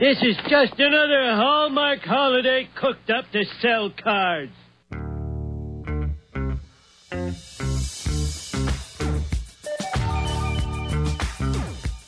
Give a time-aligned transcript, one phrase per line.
[0.00, 4.50] This is just another Hallmark holiday cooked up to sell cards.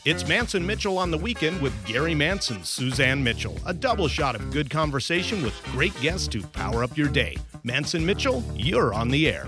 [0.05, 3.59] It's Manson Mitchell on the weekend with Gary Mance, Suzanne Mitchell.
[3.67, 7.37] A double shot of good conversation with great guests to power up your day.
[7.63, 9.45] Manson Mitchell, you're on the air.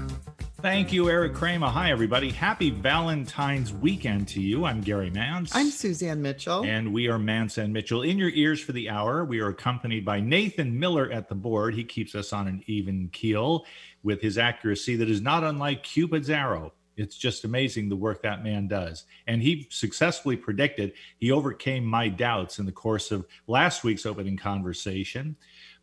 [0.66, 1.68] Thank you, Eric Kramer.
[1.68, 2.32] Hi, everybody.
[2.32, 4.66] Happy Valentine's weekend to you.
[4.66, 5.52] I'm Gary Mance.
[5.54, 6.66] I'm Suzanne Mitchell.
[6.66, 8.02] And we are Mance and Mitchell.
[8.02, 11.76] In your ears for the hour, we are accompanied by Nathan Miller at the board.
[11.76, 13.68] He keeps us on an even keel
[14.02, 16.74] with his accuracy that is not unlike Cupid's arrow.
[16.98, 19.04] It's just amazing the work that man does.
[19.28, 24.36] And he successfully predicted, he overcame my doubts in the course of last week's opening
[24.36, 25.36] conversation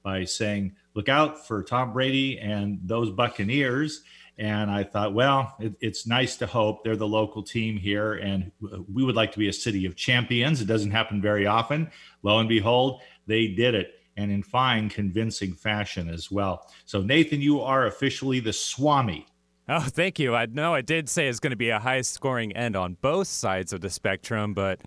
[0.03, 4.03] by saying, Look out for Tom Brady and those Buccaneers.
[4.39, 8.51] And I thought, well, it, it's nice to hope they're the local team here, and
[8.93, 10.61] we would like to be a city of champions.
[10.61, 11.91] It doesn't happen very often.
[12.23, 16.71] Lo and behold, they did it, and in fine, convincing fashion as well.
[16.87, 19.27] So, Nathan, you are officially the Swami
[19.69, 20.35] Oh, thank you.
[20.35, 23.29] I know I did say it's going to be a high scoring end on both
[23.29, 24.81] sides of the spectrum, but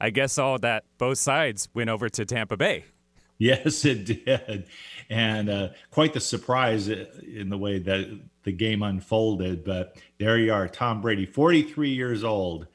[0.00, 2.84] I guess all that both sides went over to Tampa Bay.
[3.42, 4.66] Yes, it did.
[5.08, 9.64] And uh, quite the surprise in the way that the game unfolded.
[9.64, 12.66] But there you are, Tom Brady, 43 years old.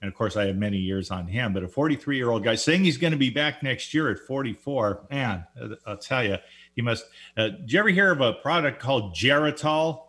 [0.00, 2.54] And of course, I have many years on him, but a 43 year old guy
[2.54, 5.06] saying he's going to be back next year at 44.
[5.10, 5.46] Man,
[5.86, 6.36] I'll tell you,
[6.74, 7.04] he must.
[7.36, 10.02] Uh, did you ever hear of a product called Geritol?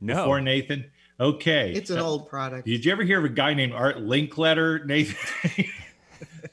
[0.00, 0.16] No.
[0.16, 0.86] Before Nathan?
[1.18, 1.72] Okay.
[1.72, 2.66] It's an uh, old product.
[2.66, 5.66] Did you ever hear of a guy named Art Linkletter, Nathan?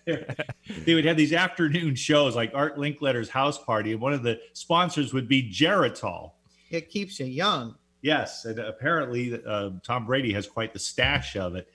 [0.86, 4.40] they would have these afternoon shows like Art Linkletter's house party, and one of the
[4.54, 6.32] sponsors would be Geritol.
[6.70, 7.76] It keeps you young.
[8.02, 11.72] Yes, and apparently uh, Tom Brady has quite the stash of it.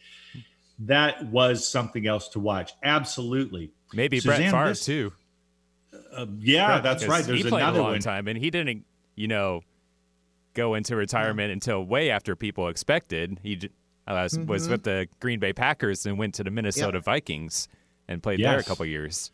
[0.80, 2.72] That was something else to watch.
[2.82, 3.70] Absolutely.
[3.92, 5.12] Maybe Suzanne, Brett Favre this, too.
[6.12, 7.24] Uh, yeah, Brett, that's right.
[7.24, 8.00] There's he played another a long one.
[8.00, 9.62] time, and he didn't, you know,
[10.54, 11.54] go into retirement yeah.
[11.54, 13.38] until way after people expected.
[13.42, 13.60] He
[14.06, 14.46] uh, mm-hmm.
[14.46, 17.68] was with the Green Bay Packers and went to the Minnesota Vikings
[18.08, 18.50] and played yes.
[18.50, 19.30] there a couple years.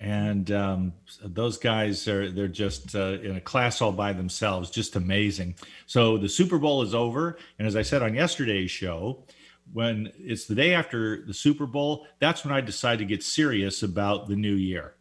[0.00, 4.96] And um, those guys are they're just uh, in a class all by themselves, just
[4.96, 5.56] amazing.
[5.86, 9.24] So the Super Bowl is over, and as I said on yesterday's show,
[9.72, 13.82] when it's the day after the Super Bowl, that's when I decide to get serious
[13.82, 14.94] about the new year.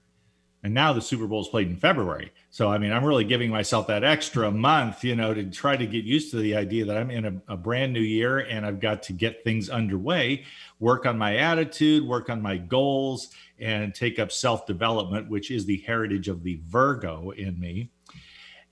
[0.62, 2.34] And now the Super Bowl is played in February.
[2.50, 5.86] So, I mean, I'm really giving myself that extra month, you know, to try to
[5.86, 8.82] get used to the idea that I'm in a, a, brand new year and I've
[8.82, 10.44] got to get things underway,
[10.80, 15.66] work on my attitude, work on my goals, and take up self development, which is
[15.66, 17.92] the heritage of the Virgo in me.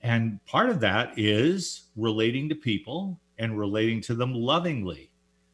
[0.02, 5.10] And part of that is relating to people and relating to them lovingly.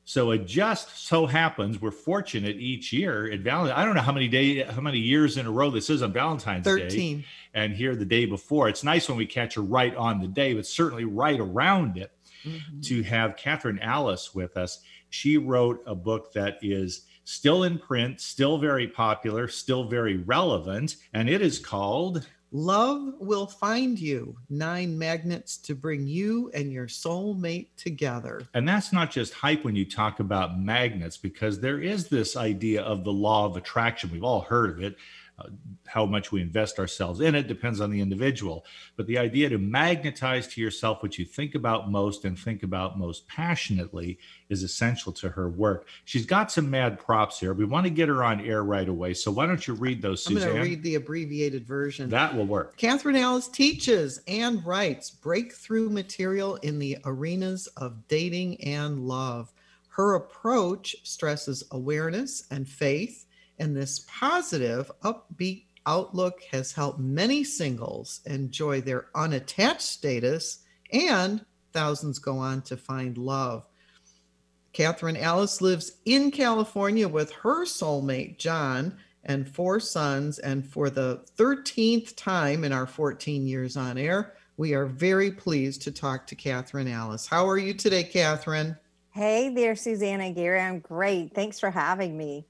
[0.06, 3.78] So it just so happens we're fortunate each year at Valentine.
[3.78, 6.12] I don't know how many day, how many years in a row this is on
[6.12, 7.18] Valentine's 13.
[7.18, 7.24] Day,
[7.54, 8.68] and here the day before.
[8.68, 12.12] It's nice when we catch her right on the day, but certainly right around it.
[12.44, 12.80] Mm-hmm.
[12.80, 18.20] To have Catherine Alice with us, she wrote a book that is still in print,
[18.20, 22.26] still very popular, still very relevant, and it is called
[22.56, 24.36] Love will find you.
[24.48, 28.46] Nine magnets to bring you and your soulmate together.
[28.54, 32.82] And that's not just hype when you talk about magnets, because there is this idea
[32.82, 34.08] of the law of attraction.
[34.12, 34.96] We've all heard of it.
[35.36, 35.48] Uh,
[35.86, 38.64] how much we invest ourselves in it depends on the individual.
[38.96, 42.98] But the idea to magnetize to yourself what you think about most and think about
[42.98, 44.18] most passionately
[44.48, 45.88] is essential to her work.
[46.04, 47.52] She's got some mad props here.
[47.52, 49.12] We want to get her on air right away.
[49.14, 50.42] So why don't you read those, Suzanne?
[50.42, 52.08] I'm going to read the abbreviated version.
[52.10, 52.76] That will work.
[52.76, 59.52] Catherine Alice teaches and writes breakthrough material in the arenas of dating and love.
[59.88, 63.23] Her approach stresses awareness and faith
[63.58, 70.60] and this positive, upbeat outlook has helped many singles enjoy their unattached status,
[70.92, 73.64] and thousands go on to find love.
[74.72, 80.38] Catherine Alice lives in California with her soulmate, John, and four sons.
[80.40, 85.82] And for the 13th time in our 14 years on air, we are very pleased
[85.82, 87.26] to talk to Catherine Alice.
[87.26, 88.76] How are you today, Catherine?
[89.10, 90.60] Hey there, Susanna Gary.
[90.60, 91.34] I'm great.
[91.34, 92.46] Thanks for having me.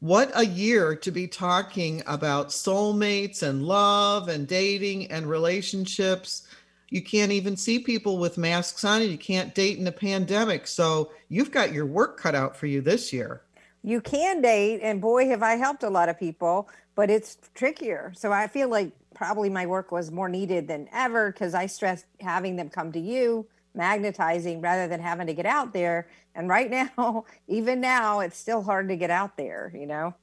[0.00, 6.46] What a year to be talking about soulmates and love and dating and relationships.
[6.90, 10.66] You can't even see people with masks on and you can't date in a pandemic.
[10.66, 13.40] So you've got your work cut out for you this year.
[13.82, 18.12] You can date, and boy, have I helped a lot of people, but it's trickier.
[18.16, 22.04] So I feel like probably my work was more needed than ever because I stress
[22.20, 26.08] having them come to you magnetizing rather than having to get out there.
[26.34, 30.14] And right now, even now, it's still hard to get out there, you know?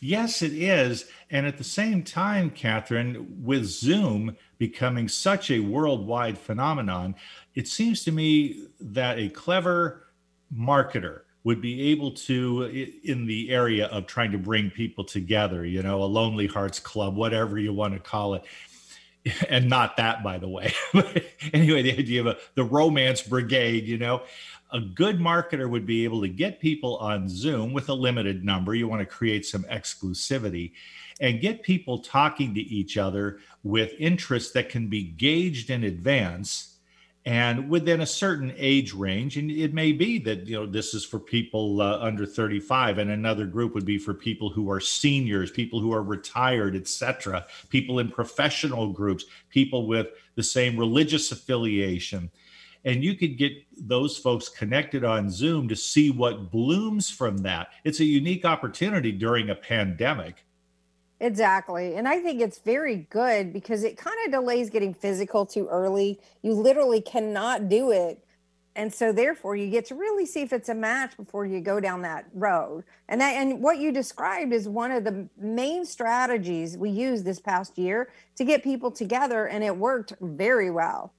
[0.00, 1.04] Yes, it is.
[1.30, 7.14] And at the same time, Catherine, with Zoom becoming such a worldwide phenomenon,
[7.54, 10.08] it seems to me that a clever
[10.52, 12.64] marketer would be able to
[13.04, 17.16] in the area of trying to bring people together you know a lonely hearts club
[17.16, 18.44] whatever you want to call it
[19.48, 20.72] and not that by the way.
[21.52, 24.22] Anyway the idea of a, the romance brigade you know?
[24.74, 28.74] A good marketer would be able to get people on zoom with a limited number
[28.74, 30.72] you want to create some exclusivity
[31.20, 36.71] and get people talking to each other with interests that can be gauged in advance
[37.24, 41.04] and within a certain age range and it may be that you know this is
[41.04, 45.50] for people uh, under 35 and another group would be for people who are seniors
[45.50, 52.30] people who are retired etc people in professional groups people with the same religious affiliation.
[52.84, 57.68] And you could get those folks connected on zoom to see what blooms from that.
[57.84, 60.44] It's a unique opportunity during a pandemic
[61.22, 61.94] Exactly.
[61.94, 66.18] And I think it's very good because it kind of delays getting physical too early.
[66.42, 68.24] You literally cannot do it.
[68.74, 71.78] And so therefore you get to really see if it's a match before you go
[71.78, 72.82] down that road.
[73.08, 77.38] And that and what you described is one of the main strategies we used this
[77.38, 81.12] past year to get people together and it worked very well.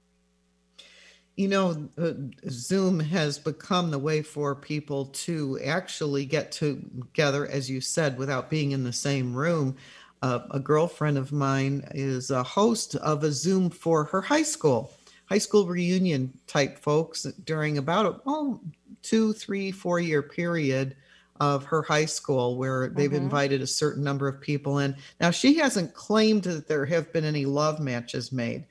[1.36, 2.12] You know, uh,
[2.48, 8.50] Zoom has become the way for people to actually get together, as you said, without
[8.50, 9.76] being in the same room.
[10.22, 14.92] Uh, a girlfriend of mine is a host of a Zoom for her high school,
[15.26, 18.60] high school reunion type folks during about a oh,
[19.02, 20.96] two, three, four year period
[21.40, 23.24] of her high school where they've mm-hmm.
[23.24, 24.96] invited a certain number of people in.
[25.20, 28.64] Now, she hasn't claimed that there have been any love matches made,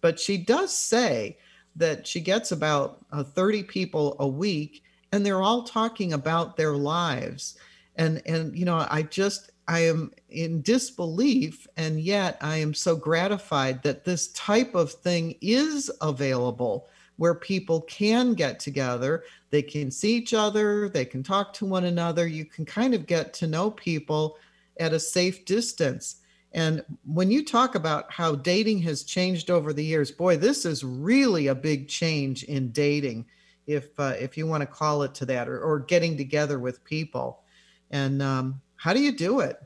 [0.00, 1.36] but she does say
[1.76, 4.82] that she gets about uh, 30 people a week
[5.12, 7.56] and they're all talking about their lives.
[7.96, 12.94] And and you know i just i am in disbelief and yet i am so
[12.94, 19.24] gratified that this type of thing is available where people can get together.
[19.50, 20.88] They can see each other.
[20.88, 22.26] They can talk to one another.
[22.26, 24.36] You can kind of get to know people
[24.78, 26.16] at a safe distance
[26.52, 30.84] and when you talk about how dating has changed over the years, boy, this is
[30.84, 33.26] really a big change in dating,
[33.66, 36.82] if uh, if you want to call it to that, or, or getting together with
[36.84, 37.42] people.
[37.90, 39.62] And um, how do you do it?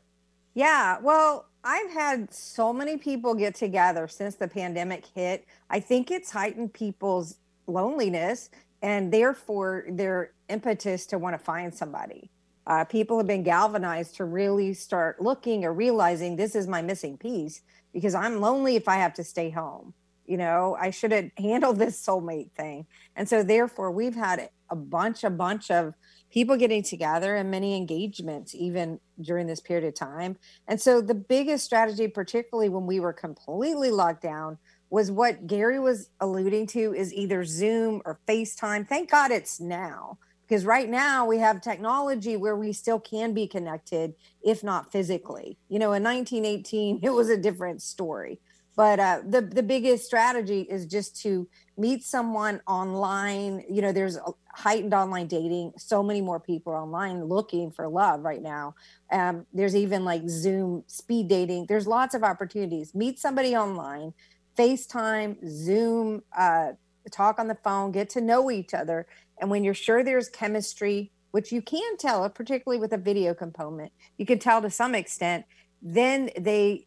[0.55, 5.47] Yeah, well, I've had so many people get together since the pandemic hit.
[5.69, 7.37] I think it's heightened people's
[7.67, 8.51] loneliness
[8.83, 12.31] and therefore their impetus to want to find somebody
[12.67, 17.17] uh, people have been galvanized to really start looking or realizing this is my missing
[17.17, 17.63] piece
[17.93, 19.95] because I'm lonely if I have to stay home.
[20.27, 22.87] You know, I should have handled this soulmate thing.
[23.17, 25.95] And so, therefore, we've had a bunch, a bunch of
[26.31, 30.37] people getting together and many engagements even during this period of time.
[30.69, 34.59] And so, the biggest strategy, particularly when we were completely locked down,
[34.91, 38.87] was what Gary was alluding to is either Zoom or FaceTime.
[38.87, 40.19] Thank God it's now
[40.51, 45.57] because right now we have technology where we still can be connected if not physically.
[45.69, 48.41] You know in 1918 it was a different story.
[48.77, 53.63] But uh, the the biggest strategy is just to meet someone online.
[53.71, 54.19] You know there's
[54.49, 58.75] heightened online dating so many more people online looking for love right now.
[59.13, 61.67] Um, there's even like zoom speed dating.
[61.67, 62.93] There's lots of opportunities.
[62.95, 64.15] Meet somebody online
[64.59, 66.73] facetime zoom uh,
[67.11, 69.07] talk on the phone get to know each other
[69.41, 73.93] and when you're sure there's chemistry, which you can tell, particularly with a video component,
[74.19, 75.45] you can tell to some extent,
[75.83, 76.87] then they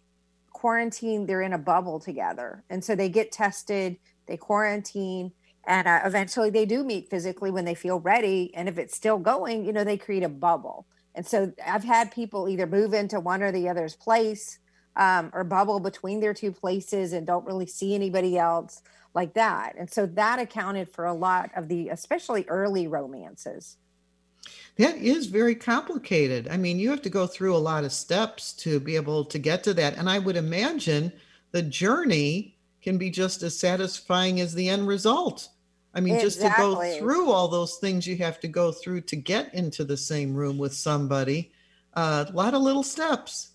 [0.51, 2.63] quarantine, they're in a bubble together.
[2.69, 5.31] And so they get tested, they quarantine,
[5.65, 8.53] and uh, eventually they do meet physically when they feel ready.
[8.53, 10.85] And if it's still going, you know, they create a bubble.
[11.15, 14.59] And so I've had people either move into one or the other's place
[14.95, 18.81] um, or bubble between their two places and don't really see anybody else
[19.13, 19.75] like that.
[19.77, 23.77] And so that accounted for a lot of the, especially early romances.
[24.77, 26.47] That is very complicated.
[26.49, 29.39] I mean, you have to go through a lot of steps to be able to
[29.39, 29.97] get to that.
[29.97, 31.13] And I would imagine
[31.51, 35.49] the journey can be just as satisfying as the end result.
[35.93, 36.27] I mean, exactly.
[36.27, 39.83] just to go through all those things you have to go through to get into
[39.83, 41.51] the same room with somebody,
[41.93, 43.51] uh, a lot of little steps.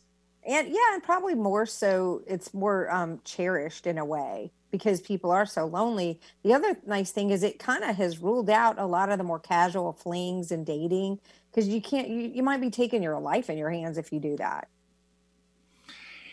[0.47, 5.31] And yeah, and probably more so, it's more um, cherished in a way because people
[5.31, 6.21] are so lonely.
[6.43, 9.25] The other nice thing is it kind of has ruled out a lot of the
[9.25, 11.21] more casual flings and dating
[11.51, 14.21] because you can't you, you might be taking your life in your hands if you
[14.21, 14.69] do that.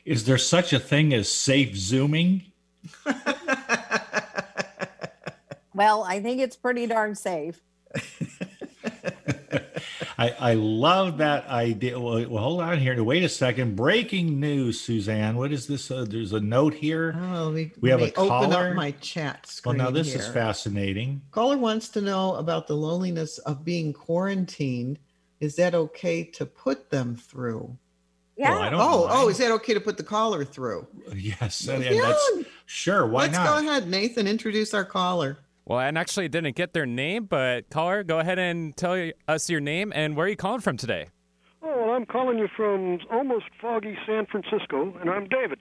[0.03, 2.43] Is there such a thing as safe zooming?
[5.73, 7.59] well, I think it's pretty darn safe.
[10.17, 11.99] I, I love that idea.
[11.99, 13.01] Well, well, hold on here.
[13.03, 13.75] Wait a second.
[13.75, 15.35] Breaking news, Suzanne.
[15.35, 15.91] What is this?
[15.91, 17.15] Uh, there's a note here.
[17.19, 19.77] Oh, we, We have let a me open up my chat screen.
[19.77, 21.21] Well, now this is fascinating.
[21.31, 24.99] Caller wants to know about the loneliness of being quarantined.
[25.41, 27.77] Is that okay to put them through?
[28.37, 28.51] Yeah.
[28.51, 30.87] Well, I don't Oh, oh, is that okay to put the caller through?
[31.13, 33.05] Yes, and, and Yeah, that's sure.
[33.05, 33.45] Why not?
[33.45, 34.27] Let's go ahead, Nathan.
[34.27, 35.37] Introduce our caller.
[35.65, 39.59] Well, and actually didn't get their name, but caller, go ahead and tell us your
[39.59, 41.07] name and where are you calling from today?
[41.63, 45.59] Oh, well, I'm calling you from almost foggy San Francisco, and I'm David.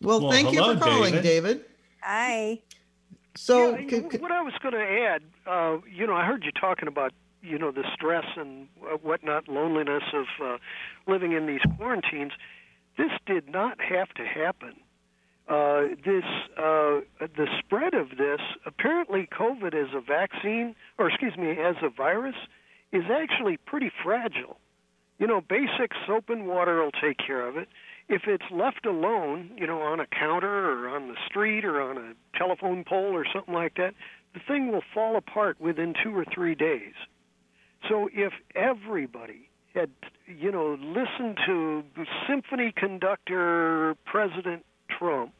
[0.00, 1.22] Well, Well, thank you for calling, David.
[1.22, 1.64] David.
[2.02, 2.60] Hi.
[3.36, 6.44] So, Yeah, c- c- what I was going to add, uh, you know, I heard
[6.44, 7.12] you talking about,
[7.42, 10.56] you know, the stress and uh, whatnot, loneliness of uh,
[11.06, 12.32] living in these quarantines.
[12.98, 14.74] This did not have to happen.
[15.46, 16.24] Uh, this,
[16.56, 21.90] uh, the spread of this, apparently, COVID as a vaccine, or excuse me, as a
[21.90, 22.36] virus,
[22.92, 24.56] is actually pretty fragile.
[25.18, 27.68] You know, basic soap and water will take care of it.
[28.08, 31.98] If it's left alone, you know, on a counter or on the street or on
[31.98, 33.94] a telephone pole or something like that,
[34.32, 36.94] the thing will fall apart within two or three days.
[37.88, 39.90] So if everybody had,
[40.26, 41.84] you know, listened to
[42.28, 45.32] symphony conductor President Trump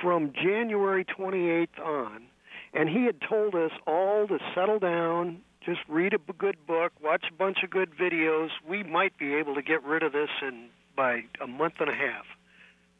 [0.00, 2.24] from January 28th on,
[2.72, 7.24] and he had told us all to settle down, just read a good book, watch
[7.30, 10.68] a bunch of good videos, we might be able to get rid of this in
[10.96, 12.26] by a month and a half.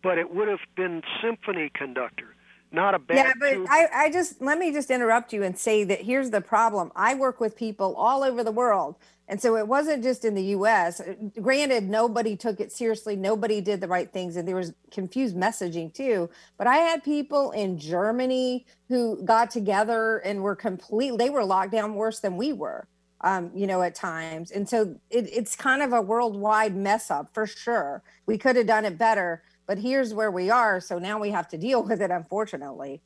[0.02, 2.34] But it would have been symphony conductor,
[2.74, 5.84] not a bad Yeah, but I, I just let me just interrupt you and say
[5.84, 6.92] that here's the problem.
[6.96, 8.96] I work with people all over the world.
[9.26, 11.00] And so it wasn't just in the US.
[11.40, 15.92] Granted, nobody took it seriously, nobody did the right things, and there was confused messaging
[15.92, 16.28] too.
[16.58, 21.72] But I had people in Germany who got together and were completely, they were locked
[21.72, 22.86] down worse than we were.
[23.20, 24.50] Um, you know, at times.
[24.50, 28.02] And so it, it's kind of a worldwide mess up for sure.
[28.26, 30.80] We could have done it better, but here's where we are.
[30.80, 33.00] So now we have to deal with it, unfortunately.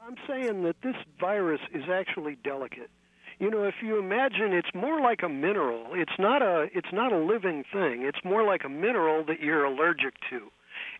[0.00, 2.90] I'm saying that this virus is actually delicate.
[3.38, 5.88] You know, if you imagine it's more like a mineral.
[5.92, 8.02] It's not a it's not a living thing.
[8.02, 10.50] It's more like a mineral that you're allergic to.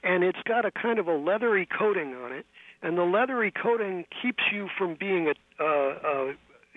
[0.02, 2.46] And it's got a kind of a leathery coating on it,
[2.82, 6.32] and the leathery coating keeps you from being a uh, uh,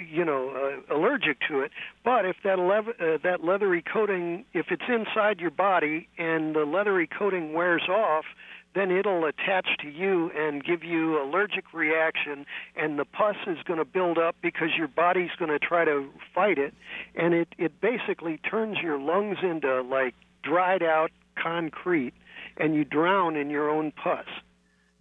[0.09, 1.71] you know uh, allergic to it.
[2.03, 6.65] But if that lev- uh, that leathery coating, if it's inside your body and the
[6.65, 8.25] leathery coating wears off,
[8.73, 13.79] then it'll attach to you and give you allergic reaction and the pus is going
[13.79, 16.73] to build up because your body's going to try to fight it
[17.15, 22.13] and it it basically turns your lungs into like dried out concrete
[22.57, 24.25] and you drown in your own pus.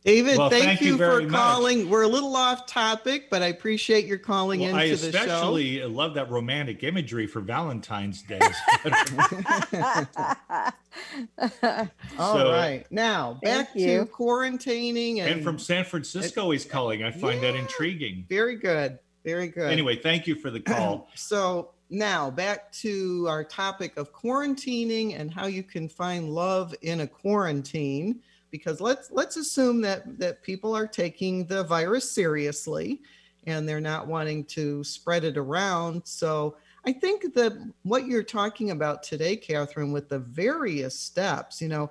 [0.05, 1.31] David, Well, thank, thank you, you for much.
[1.31, 1.91] calling.
[1.91, 5.19] We're a little off topic, but I appreciate your calling Well, into I the show.
[5.19, 8.41] I especially love that romantic imagery for Valentine's Day.
[12.19, 14.01] All So- right, now back you.
[14.01, 17.05] to quarantining and, and from San Francisco, he's calling.
[17.05, 18.25] I find that intriguing.
[18.29, 19.71] very good, very good.
[19.71, 21.09] Anyway, thank you for the call.
[21.15, 27.01] so now back to our topic of quarantining and how you can find love in
[27.01, 33.01] a quarantine because let's let's assume that that people are taking the virus seriously
[33.47, 36.03] and they're not wanting to spread it around.
[36.05, 37.53] So i think that
[37.83, 41.91] what you're talking about today catherine with the various steps you know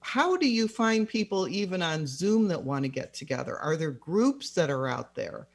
[0.00, 3.56] how do you find people even on zoom that want to get together?
[3.58, 5.46] Are there groups that are out there?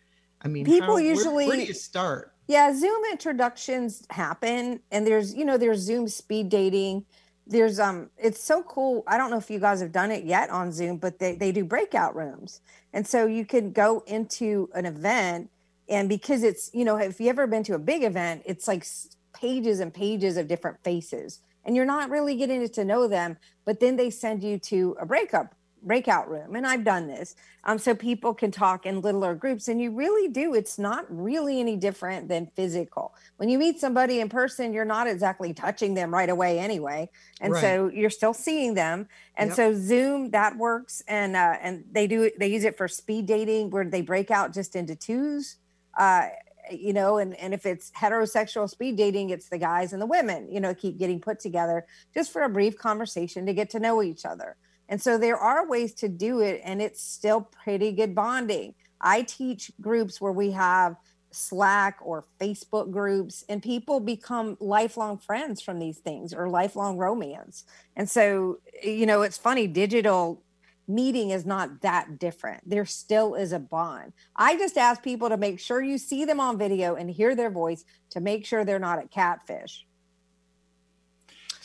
[0.41, 2.33] I mean People how- where- where, usually- do you start?
[2.47, 7.03] Yeah, Zoom introductions happen and there's, you know, there's Zoom speed dating.
[7.47, 9.03] There's um it's so cool.
[9.07, 11.51] I don't know if you guys have done it yet on Zoom, but they they
[11.51, 12.61] do breakout rooms.
[12.93, 15.49] And so you can go into an event
[15.89, 18.85] and because it's, you know, if you ever been to a big event, it's like
[19.33, 23.79] pages and pages of different faces and you're not really getting to know them, but
[23.79, 27.93] then they send you to a breakup breakout room and i've done this um, so
[27.93, 32.27] people can talk in littler groups and you really do it's not really any different
[32.27, 36.59] than physical when you meet somebody in person you're not exactly touching them right away
[36.59, 37.09] anyway
[37.41, 37.61] and Right.
[37.61, 39.55] so you're still seeing them and Yep.
[39.55, 43.69] so zoom that works and uh, and they do they use it for speed dating
[43.69, 45.57] where they break out just into twos
[45.97, 46.27] uh,
[46.71, 50.51] you know and and if it's heterosexual speed dating it's the guys and the women
[50.51, 54.03] you know keep getting put together just for a brief conversation to get to know
[54.03, 54.57] each other
[54.89, 58.75] and so there are ways to do it, and it's still pretty good bonding.
[59.01, 60.95] I teach groups where we have
[61.31, 67.63] Slack or Facebook groups, and people become lifelong friends from these things or lifelong romance.
[67.95, 70.43] And so, you know, it's funny, digital
[70.87, 72.67] meeting is not that different.
[72.67, 74.13] There still is a bond.
[74.35, 77.49] I just ask people to make sure you see them on video and hear their
[77.49, 79.85] voice to make sure they're not a catfish.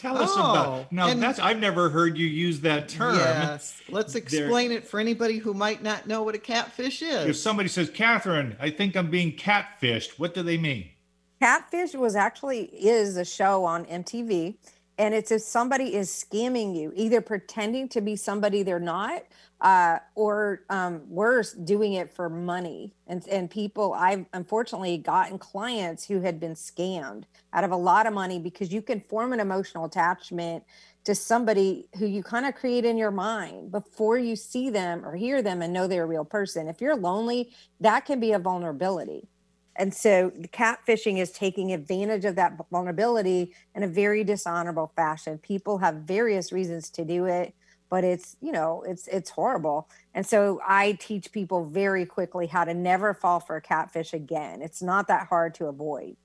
[0.02, 1.06] Tell us Oh, about now.
[1.08, 3.14] and- That's I've never heard you use that term.
[3.14, 3.80] Yes.
[3.88, 7.26] Let's There- explain it for anybody who might not know what a catfish is.
[7.28, 10.88] If somebody says, "Catherine, I think I'm being catfished," what do they mean?
[11.40, 14.56] Catfish was actually is a show on MTV,
[15.02, 19.24] and it's if somebody is scamming you, either pretending to be somebody they're not,
[19.60, 22.94] uh, or um, worse, doing it for money.
[23.08, 28.06] And and people, I've unfortunately gotten clients who had been scammed out of a lot
[28.06, 30.62] of money because you can form an emotional attachment
[31.02, 35.16] to somebody who you kind of create in your mind before you see them or
[35.16, 36.68] hear them and know they're a real person.
[36.68, 39.26] If you're lonely, that can be a vulnerability.
[39.76, 45.38] And so catfishing is taking advantage of that vulnerability in a very dishonorable fashion.
[45.38, 47.54] People have various reasons to do it,
[47.88, 49.88] but it's, you know, it's it's horrible.
[50.14, 54.62] And so I teach people very quickly how to never fall for a catfish again.
[54.62, 56.16] It's not that hard to avoid.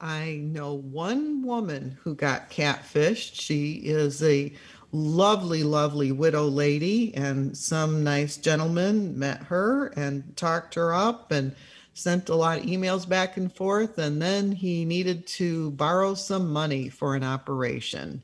[0.00, 3.40] I know one woman who got catfished.
[3.40, 4.52] She is a
[4.92, 11.54] lovely, lovely widow lady, and some nice gentleman met her and talked her up and
[11.96, 13.96] sent a lot of emails back and forth.
[13.96, 18.22] And then he needed to borrow some money for an operation.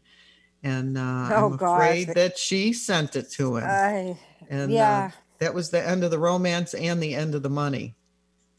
[0.63, 1.81] And uh, Oh, I'm gosh.
[1.81, 3.65] afraid that she sent it to him.
[3.65, 4.19] I
[4.51, 5.11] and yeah.
[5.13, 7.95] uh, that was the end of the romance and the end of the money.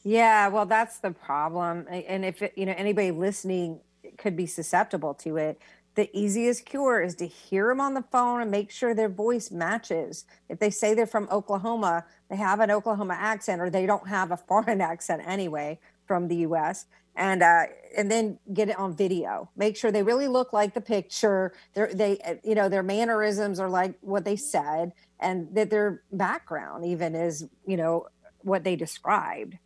[0.03, 1.85] Yeah, well, that's the problem.
[1.89, 3.79] And if it, you know anybody listening
[4.17, 5.61] could be susceptible to it,
[5.95, 9.51] the easiest cure is to hear them on the phone and make sure their voice
[9.51, 10.25] matches.
[10.49, 14.31] If they say they're from Oklahoma, they have an Oklahoma accent, or they don't have
[14.31, 16.85] a foreign accent anyway from the U.S.
[17.15, 19.49] And uh, and then get it on video.
[19.55, 21.53] Make sure they really look like the picture.
[21.75, 26.01] They're, they uh, you know their mannerisms are like what they said, and that their
[26.11, 28.07] background even is you know
[28.41, 29.59] what they described.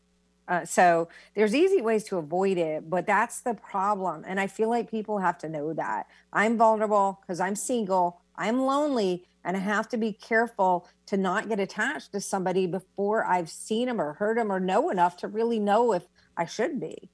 [0.47, 4.23] Uh, so there's easy ways to avoid it, but that's the problem.
[4.25, 8.61] And I feel like people have to know that I'm vulnerable because I'm single, I'm
[8.61, 13.49] lonely, and I have to be careful to not get attached to somebody before I've
[13.49, 16.03] seen them or heard them or know enough to really know if
[16.35, 17.09] I should be.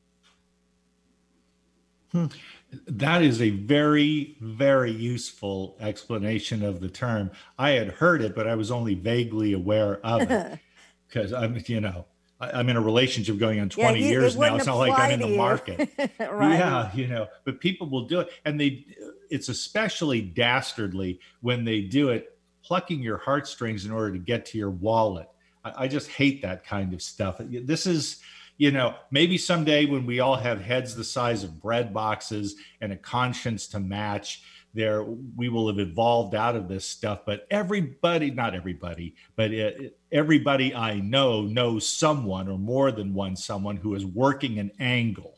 [2.87, 7.31] That is a very, very useful explanation of the term.
[7.57, 10.59] I had heard it, but I was only vaguely aware of it
[11.07, 12.05] because I'm, you know,
[12.53, 14.55] I'm in a relationship going on 20 you- it years now.
[14.55, 15.89] It's not like I'm in the market.
[16.19, 16.57] right.
[16.57, 18.29] Yeah, you know, but people will do it.
[18.45, 18.85] And they,
[19.29, 24.57] it's especially dastardly when they do it, plucking your heartstrings in order to get to
[24.57, 25.27] your wallet.
[25.63, 27.37] I, I just hate that kind of stuff.
[27.39, 28.21] This is,
[28.57, 32.93] you know, maybe someday when we all have heads the size of bread boxes and
[32.93, 37.21] a conscience to match, there we will have evolved out of this stuff.
[37.25, 43.35] But everybody, not everybody, but it, everybody I know knows someone or more than one
[43.35, 45.37] someone who is working an angle.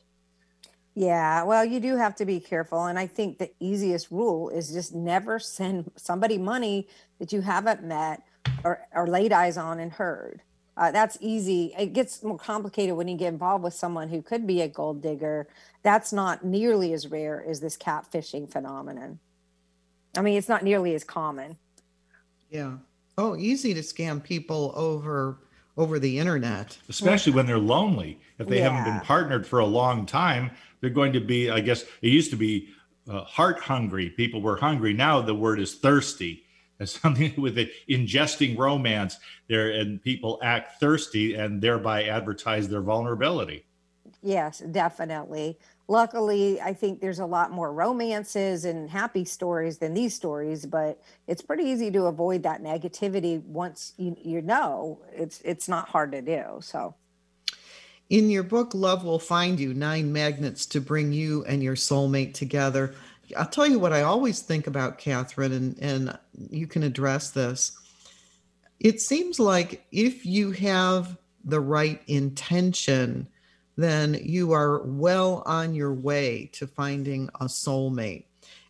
[0.98, 2.86] Yeah, well, you do have to be careful.
[2.86, 6.88] And I think the easiest rule is just never send somebody money
[7.20, 8.22] that you haven't met
[8.64, 10.42] or, or laid eyes on and heard.
[10.78, 11.74] Uh, that's easy.
[11.78, 15.02] It gets more complicated when you get involved with someone who could be a gold
[15.02, 15.48] digger.
[15.84, 19.20] That's not nearly as rare as this catfishing phenomenon.
[20.18, 21.58] I mean, it's not nearly as common.
[22.50, 22.78] Yeah.
[23.18, 25.40] Oh, easy to scam people over
[25.78, 26.78] over the internet.
[26.88, 28.18] especially when they're lonely.
[28.40, 31.84] If they haven't been partnered for a long time, they're going to be, I guess,
[32.02, 32.70] it used to be
[33.10, 34.10] uh, heart hungry.
[34.10, 34.94] People were hungry.
[34.94, 36.44] Now the word is thirsty.
[36.80, 42.82] As something with it, ingesting romance there, and people act thirsty and thereby advertise their
[42.82, 43.66] vulnerability.
[44.22, 45.58] Yes, definitely.
[45.88, 51.00] Luckily, I think there's a lot more romances and happy stories than these stories, but
[51.28, 56.12] it's pretty easy to avoid that negativity once you you know it's it's not hard
[56.14, 56.60] to do.
[56.62, 56.96] So
[58.10, 62.34] In your book, Love Will Find You Nine Magnets to Bring You and Your Soulmate
[62.36, 62.94] Together.
[63.36, 66.18] I'll tell you what I always think about, Catherine, and, and
[66.52, 67.76] you can address this.
[68.80, 73.28] It seems like if you have the right intention,
[73.76, 78.26] then you are well on your way to finding a soulmate.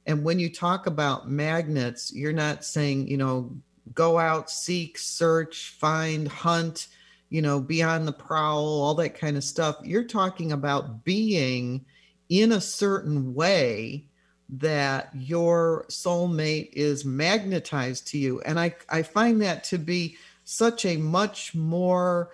[0.07, 3.51] And when you talk about magnets, you're not saying, you know,
[3.93, 6.87] go out, seek, search, find, hunt,
[7.29, 9.77] you know, be on the prowl, all that kind of stuff.
[9.83, 11.85] You're talking about being
[12.29, 14.05] in a certain way
[14.49, 18.41] that your soulmate is magnetized to you.
[18.41, 22.31] And I, I find that to be such a much more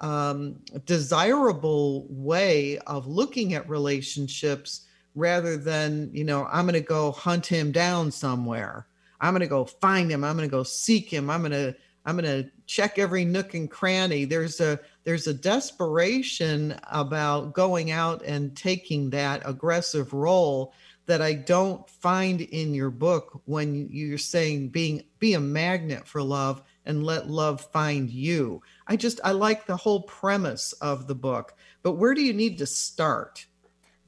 [0.00, 7.12] um, desirable way of looking at relationships rather than, you know, I'm going to go
[7.12, 8.86] hunt him down somewhere.
[9.20, 10.24] I'm going to go find him.
[10.24, 11.30] I'm going to go seek him.
[11.30, 11.74] I'm going to
[12.06, 14.24] I'm going to check every nook and cranny.
[14.24, 20.74] There's a there's a desperation about going out and taking that aggressive role
[21.06, 26.22] that I don't find in your book when you're saying being be a magnet for
[26.22, 28.62] love and let love find you.
[28.86, 31.54] I just I like the whole premise of the book.
[31.82, 33.46] But where do you need to start?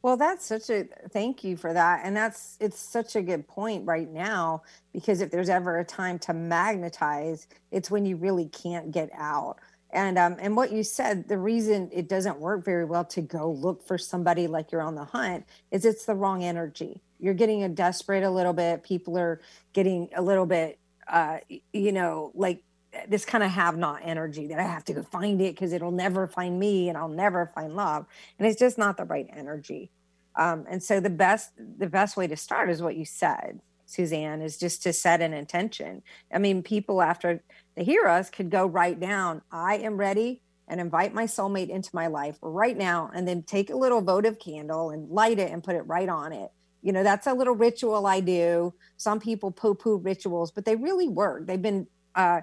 [0.03, 2.03] Well, that's such a thank you for that.
[2.05, 4.63] And that's it's such a good point right now
[4.93, 9.57] because if there's ever a time to magnetize, it's when you really can't get out.
[9.91, 13.51] And um and what you said, the reason it doesn't work very well to go
[13.51, 17.03] look for somebody like you're on the hunt is it's the wrong energy.
[17.19, 18.85] You're getting a desperate a little bit.
[18.85, 19.41] People are
[19.73, 21.39] getting a little bit uh
[21.73, 22.63] you know, like
[23.09, 25.91] this kind of have not energy that I have to go find it because it'll
[25.91, 28.07] never find me and I'll never find love.
[28.39, 29.91] And it's just not the right energy.
[30.35, 34.43] Um, and so the best the best way to start is what you said, Suzanne,
[34.43, 36.03] is just to set an intention.
[36.33, 37.43] I mean, people after
[37.75, 41.91] they hear us could go write down, I am ready and invite my soulmate into
[41.95, 45.63] my life right now, and then take a little votive candle and light it and
[45.63, 46.51] put it right on it.
[46.83, 48.75] You know, that's a little ritual I do.
[48.97, 51.47] Some people poo-poo rituals, but they really work.
[51.47, 52.41] They've been uh,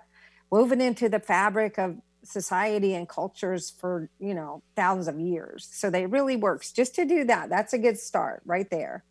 [0.49, 5.67] woven into the fabric of society and cultures for you know thousands of years.
[5.71, 7.49] So they really works just to do that.
[7.49, 9.03] That's a good start right there.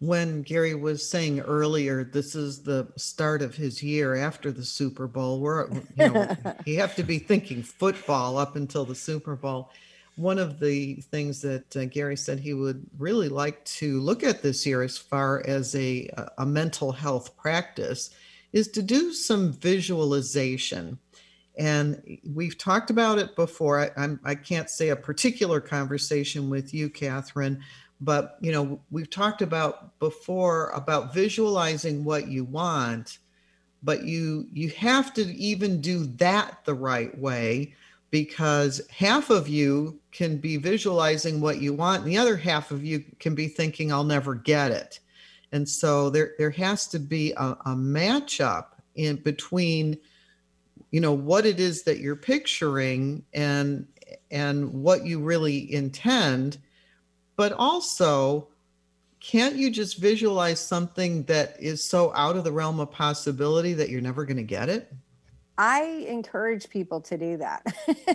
[0.00, 5.06] When gary was saying earlier this is the start of his year after the super
[5.06, 9.70] bowl we're you know you have to be thinking football up until the super bowl.
[10.16, 14.42] One of the things that uh, gary said he would really like to look at
[14.42, 18.10] this year as far as a, a mental health practice
[18.52, 20.98] is to do some visualization.
[21.58, 23.80] And we've talked about it before.
[23.80, 27.62] I, I'm, I can't say a particular conversation with you, Catherine,
[28.00, 33.18] but you know we've talked about before about visualizing what you want,
[33.82, 37.74] but you you have to even do that the right way
[38.10, 42.84] because half of you can be visualizing what you want, and the other half of
[42.84, 45.00] you can be thinking, "I'll never get it."
[45.52, 49.98] And so there, there has to be a, a matchup in between,
[50.90, 53.86] you know, what it is that you're picturing and
[54.30, 56.58] and what you really intend,
[57.36, 58.48] but also
[59.20, 63.90] can't you just visualize something that is so out of the realm of possibility that
[63.90, 64.92] you're never going to get it?
[65.58, 67.62] I encourage people to do that.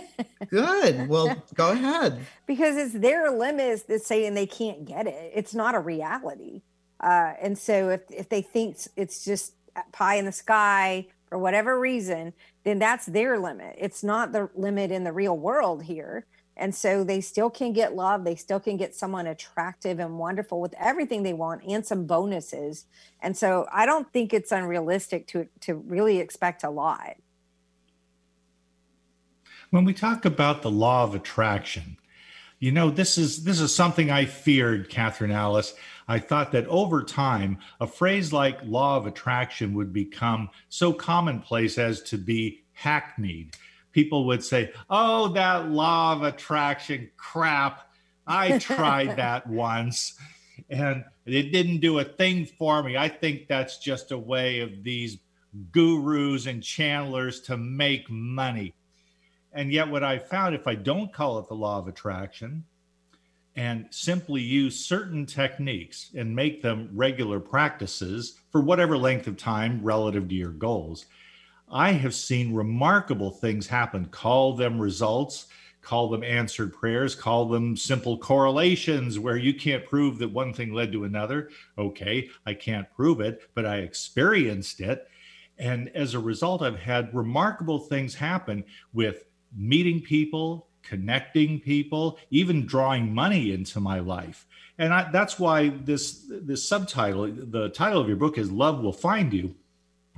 [0.48, 1.08] Good.
[1.08, 2.18] Well, go ahead.
[2.44, 5.32] Because it's their limits that saying they can't get it.
[5.32, 6.62] It's not a reality.
[7.06, 9.54] Uh, and so if, if they think it's just
[9.92, 12.32] pie in the sky for whatever reason,
[12.64, 13.76] then that's their limit.
[13.78, 16.26] It's not the limit in the real world here.
[16.56, 18.24] And so they still can get love.
[18.24, 22.86] They still can get someone attractive and wonderful with everything they want and some bonuses.
[23.20, 27.16] And so I don't think it's unrealistic to to really expect a lot.
[29.70, 31.98] When we talk about the law of attraction,
[32.58, 35.74] you know, this is this is something I feared, Catherine Alice.
[36.08, 41.78] I thought that over time, a phrase like law of attraction would become so commonplace
[41.78, 43.54] as to be hackneyed.
[43.92, 47.90] People would say, Oh, that law of attraction crap.
[48.26, 50.16] I tried that once
[50.70, 52.96] and it didn't do a thing for me.
[52.96, 55.18] I think that's just a way of these
[55.72, 58.74] gurus and channelers to make money.
[59.52, 62.64] And yet, what I found, if I don't call it the law of attraction,
[63.56, 69.80] and simply use certain techniques and make them regular practices for whatever length of time
[69.82, 71.06] relative to your goals,
[71.70, 74.06] I have seen remarkable things happen.
[74.06, 75.46] Call them results,
[75.80, 80.72] call them answered prayers, call them simple correlations where you can't prove that one thing
[80.72, 81.50] led to another.
[81.78, 85.08] Okay, I can't prove it, but I experienced it.
[85.58, 89.24] And as a result, I've had remarkable things happen with
[89.56, 94.46] meeting people, connecting people, even drawing money into my life.
[94.78, 98.92] And I, that's why this this subtitle, the title of your book is "Love Will
[98.92, 99.54] Find You,"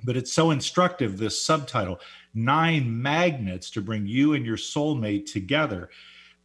[0.04, 1.18] but it's so instructive.
[1.18, 2.00] This subtitle,
[2.34, 5.90] nine magnets to bring you and your soulmate together.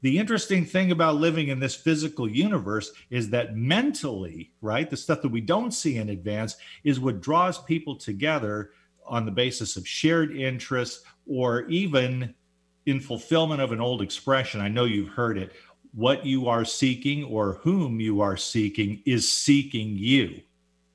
[0.01, 5.21] The interesting thing about living in this physical universe is that mentally, right, the stuff
[5.21, 8.71] that we don't see in advance is what draws people together
[9.05, 12.35] on the basis of shared interests or even
[12.85, 15.53] in fulfillment of an old expression, I know you've heard it.
[15.93, 20.41] What you are seeking or whom you are seeking is seeking you.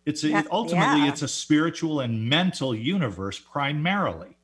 [0.04, 1.08] It's a, yeah, ultimately yeah.
[1.08, 4.36] it's a spiritual and mental universe primarily.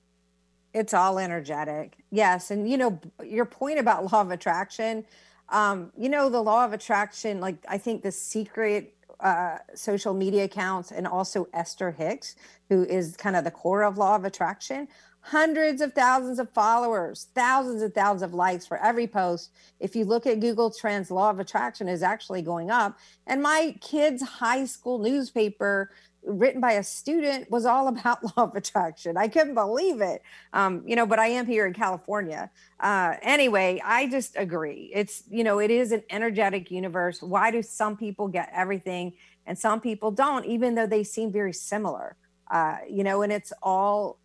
[0.75, 1.97] It's all energetic.
[2.11, 5.05] Yes, and you know your point about law of attraction.
[5.49, 7.41] Um, you know the law of attraction.
[7.41, 12.37] Like I think the secret uh, social media accounts and also Esther Hicks,
[12.69, 14.89] who is kind of the core of Law of Attraction.
[15.27, 19.51] Hundreds of thousands of followers, thousands and thousands of likes for every post.
[19.81, 22.99] If you look at Google Trends, Law of Attraction is actually going up.
[23.27, 25.91] And my kids' high school newspaper
[26.27, 29.17] written by a student was all about law of attraction.
[29.17, 30.21] I couldn't believe it.
[30.53, 32.51] Um, you know, but I am here in California.
[32.79, 34.91] Uh, anyway, I just agree.
[34.93, 37.23] It's, you know, it is an energetic universe.
[37.23, 39.15] Why do some people get everything
[39.47, 42.17] and some people don't, even though they seem very similar?
[42.51, 44.19] Uh, you know, and it's all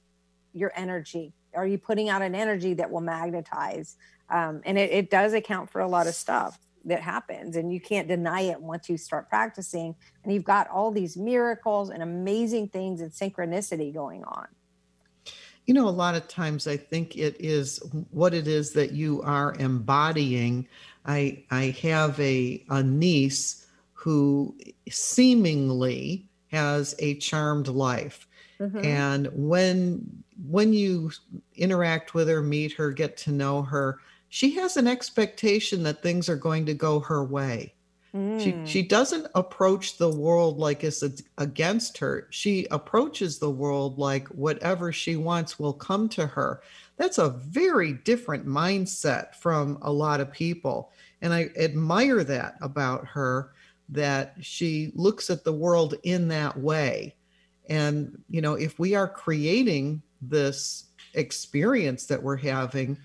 [0.53, 1.33] your energy.
[1.53, 3.95] Are you putting out an energy that will magnetize?
[4.29, 7.79] Um, and it, it does account for a lot of stuff that happens and you
[7.79, 12.67] can't deny it once you start practicing and you've got all these miracles and amazing
[12.69, 14.47] things and synchronicity going on
[15.65, 17.79] you know a lot of times i think it is
[18.11, 20.67] what it is that you are embodying
[21.05, 24.55] i i have a, a niece who
[24.89, 28.25] seemingly has a charmed life
[28.59, 28.83] mm-hmm.
[28.83, 31.11] and when when you
[31.55, 36.29] interact with her meet her get to know her she has an expectation that things
[36.29, 37.73] are going to go her way.
[38.13, 38.39] Mm.
[38.39, 41.03] She she doesn't approach the world like it's
[41.37, 42.27] against her.
[42.31, 46.61] She approaches the world like whatever she wants will come to her.
[46.97, 50.91] That's a very different mindset from a lot of people.
[51.21, 53.51] And I admire that about her
[53.89, 57.15] that she looks at the world in that way.
[57.69, 62.97] And you know, if we are creating this experience that we're having,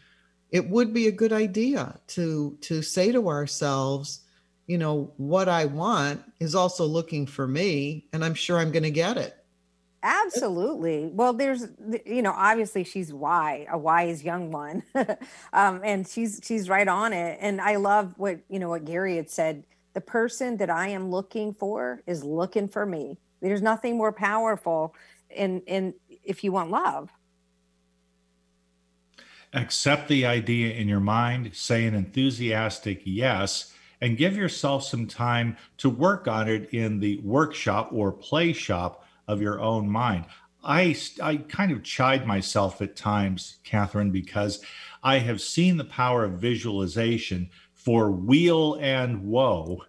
[0.51, 4.21] it would be a good idea to to say to ourselves
[4.67, 8.85] you know what i want is also looking for me and i'm sure i'm going
[8.85, 9.37] to get it.
[10.07, 11.11] Absolutely.
[11.15, 11.67] Well there's
[12.05, 14.83] you know obviously she's why a wise young one
[15.55, 17.39] um, and she's she's right on it.
[17.41, 21.11] And i love what you know what gary had said the person that i am
[21.11, 24.95] looking for is looking for me there's nothing more powerful
[25.31, 27.11] in in if you want love
[29.55, 35.57] accept the idea in your mind, say an enthusiastic yes, and give yourself some time
[35.79, 40.27] to work on it in the workshop or play shop of your own mind.
[40.63, 44.61] I, I kind of chide myself at times, Catherine, because
[45.03, 49.83] I have seen the power of visualization for weal and woe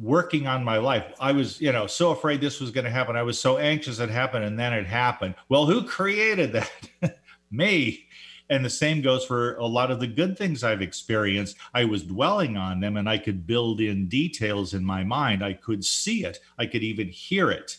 [0.00, 1.04] working on my life.
[1.20, 3.16] I was, you know, so afraid this was going to happen.
[3.16, 5.34] I was so anxious it happened and then it happened.
[5.48, 6.52] Well, who created
[7.00, 7.18] that?
[7.50, 8.06] Me.
[8.48, 11.56] And the same goes for a lot of the good things I've experienced.
[11.72, 15.44] I was dwelling on them and I could build in details in my mind.
[15.44, 16.40] I could see it.
[16.58, 17.76] I could even hear it.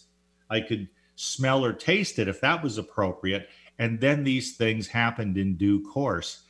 [0.49, 3.49] I could smell or taste it if that was appropriate.
[3.79, 6.43] And then these things happened in due course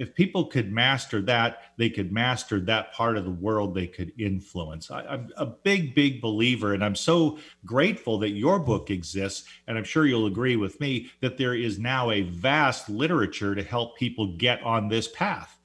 [0.00, 4.10] if people could master that, they could master that part of the world they could
[4.18, 4.90] influence.
[4.90, 9.46] I, am a big, big believer, and I'm so grateful that your book exists.
[9.66, 13.62] And I'm sure you'll agree with me that there is now a vast literature to
[13.62, 15.58] help people get on this path.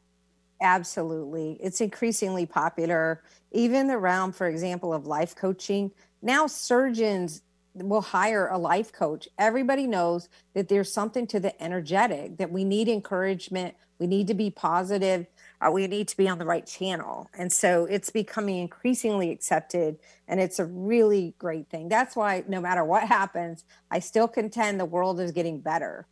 [0.62, 1.58] Absolutely.
[1.62, 5.92] It's increasingly popular, even the realm, for example, of life coaching.
[6.22, 7.42] Now, surgeons
[7.76, 9.28] will hire a life coach.
[9.38, 14.34] Everybody knows that there's something to the energetic, that we need encouragement, we need to
[14.34, 15.28] be positive,
[15.62, 17.30] uh, we need to be on the right channel.
[17.38, 21.90] And so it's becoming increasingly accepted, and it's a really great thing.
[21.90, 26.08] That's why no matter what happens, I still contend the world is getting better.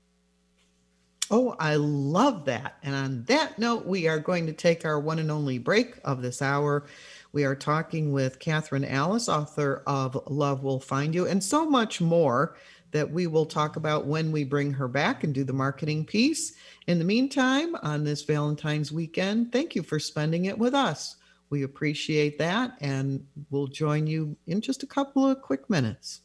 [1.32, 2.78] Oh, I love that.
[2.84, 6.22] And on that note, we are going to take our one and only break of
[6.22, 6.86] this hour.
[7.34, 12.00] We are talking with Catherine Alice, author of Love Will Find You, and so much
[12.00, 12.56] more
[12.92, 16.54] that we will talk about when we bring her back and do the marketing piece.
[16.86, 21.16] In the meantime, on this Valentine's weekend, thank you for spending it with us.
[21.50, 26.22] We appreciate that, and we'll join you in just a couple of quick minutes.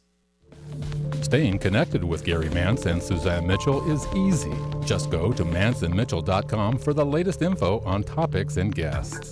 [1.21, 4.53] Staying connected with Gary Mance and Suzanne Mitchell is easy.
[4.85, 9.31] Just go to manceandmitchell.com for the latest info on topics and guests.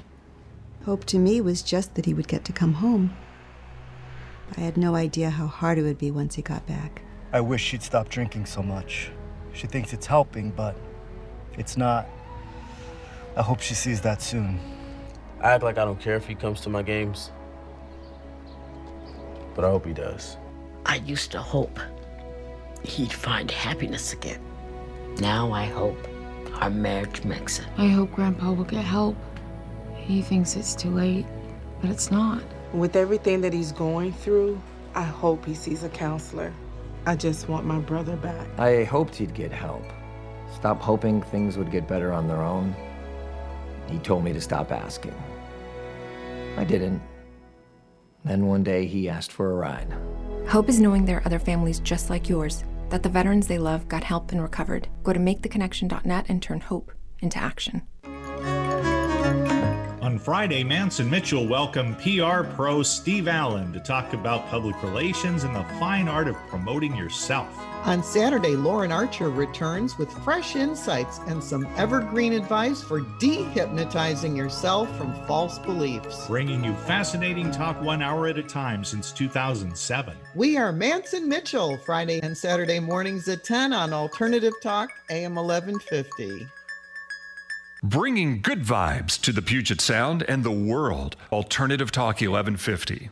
[0.85, 3.15] Hope to me was just that he would get to come home.
[4.57, 7.03] I had no idea how hard it would be once he got back.
[7.31, 9.11] I wish she'd stop drinking so much.
[9.53, 10.75] She thinks it's helping, but
[11.57, 12.07] it's not.
[13.37, 14.59] I hope she sees that soon.
[15.39, 17.31] I act like I don't care if he comes to my games,
[19.55, 20.37] but I hope he does.
[20.85, 21.79] I used to hope
[22.83, 24.41] he'd find happiness again.
[25.19, 25.97] Now I hope
[26.55, 27.65] our marriage makes it.
[27.77, 29.15] I hope Grandpa will get help.
[30.01, 31.25] He thinks it's too late,
[31.81, 32.43] but it's not.
[32.73, 34.61] With everything that he's going through,
[34.95, 36.51] I hope he sees a counselor.
[37.05, 38.47] I just want my brother back.
[38.59, 39.83] I hoped he'd get help.
[40.53, 42.75] Stop hoping things would get better on their own.
[43.87, 45.15] He told me to stop asking.
[46.57, 47.01] I didn't.
[48.23, 49.87] Then one day he asked for a ride.
[50.47, 53.87] Hope is knowing there are other families just like yours, that the veterans they love
[53.87, 54.87] got help and recovered.
[55.03, 57.81] Go to maketheconnection.net and turn hope into action.
[60.11, 65.45] On Friday, Mance and Mitchell welcomed PR pro Steve Allen to talk about public relations
[65.45, 67.47] and the fine art of promoting yourself.
[67.85, 74.93] On Saturday, Lauren Archer returns with fresh insights and some evergreen advice for dehypnotizing yourself
[74.97, 76.27] from false beliefs.
[76.27, 80.13] Bringing you fascinating talk one hour at a time since 2007.
[80.35, 85.35] We are Mance and Mitchell, Friday and Saturday mornings at 10 on Alternative Talk, AM
[85.35, 86.49] 1150.
[87.83, 91.15] Bringing good vibes to the Puget Sound and the world.
[91.31, 93.09] Alternative Talk 1150.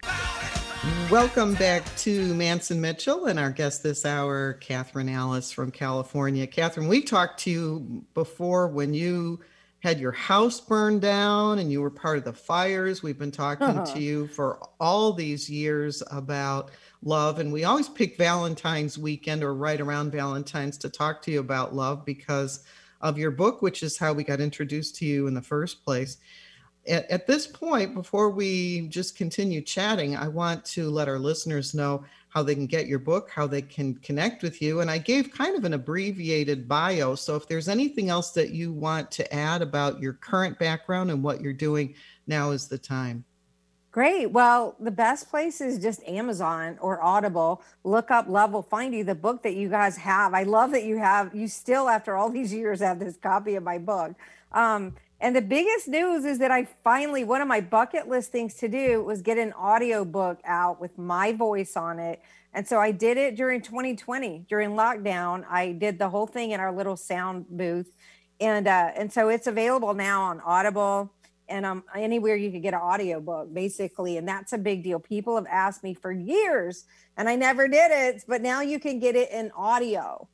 [1.10, 6.46] Welcome back to Mance and Mitchell and our guest this hour, Kathryn Alice from California.
[6.46, 9.40] Kathryn, we talked to you before when you
[9.80, 13.02] had your house burned down and you were part of the fires.
[13.02, 13.86] We've been talking uh-huh.
[13.96, 16.70] to you for all these years about
[17.02, 21.40] love, and we always pick Valentine's weekend or right around Valentine's to talk to you
[21.40, 22.64] about love because
[23.02, 26.18] of your book, which is how we got introduced to you in the first place.
[26.88, 31.74] At, at, this point, before we just continue chatting, I want to let our listeners
[31.74, 34.82] know how they can get your book, how they can connect with you.
[34.82, 37.16] And I gave kind of an abbreviated bio.
[37.16, 41.24] So if there's anything else that you want to add about your current background and
[41.24, 41.96] what you're doing,
[42.28, 43.26] now is the time.
[44.00, 44.32] Great.
[44.32, 47.62] Well, the best place is just Amazon or Audible.
[47.84, 50.34] Look up Love Will Find You, the book that you guys have.
[50.34, 53.64] I love that you have, you still, after all these years, have this copy of
[53.64, 54.14] my book.
[54.54, 58.54] Um, and the biggest news is that I finally, one of my bucket list things
[58.60, 62.22] to do was get an audio book out with my voice on it.
[62.54, 65.44] And so I did it during 2020, during lockdown.
[65.50, 67.92] I did the whole thing in our little sound booth.
[68.40, 71.12] And, uh, and so it's available now on Audible
[71.50, 75.00] and um, anywhere you could get an audio book basically and that's a big deal.
[75.00, 76.86] People have asked me for years
[77.18, 80.28] and i never did it but now you can get it in audio.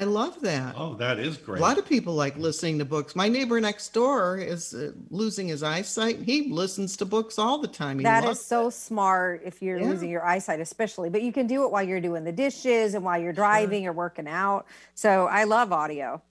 [0.00, 0.76] I love that.
[0.76, 1.58] Oh that is great.
[1.58, 3.16] A lot of people like listening to books.
[3.16, 6.20] My neighbor next door is uh, losing his eyesight.
[6.20, 7.98] He listens to books all the time.
[7.98, 8.74] He that is so it.
[8.74, 9.88] smart if you're yeah.
[9.88, 13.04] losing your eyesight especially but you can do it while you're doing the dishes and
[13.04, 13.90] while you're driving sure.
[13.90, 14.66] or working out.
[14.94, 16.22] So i love audio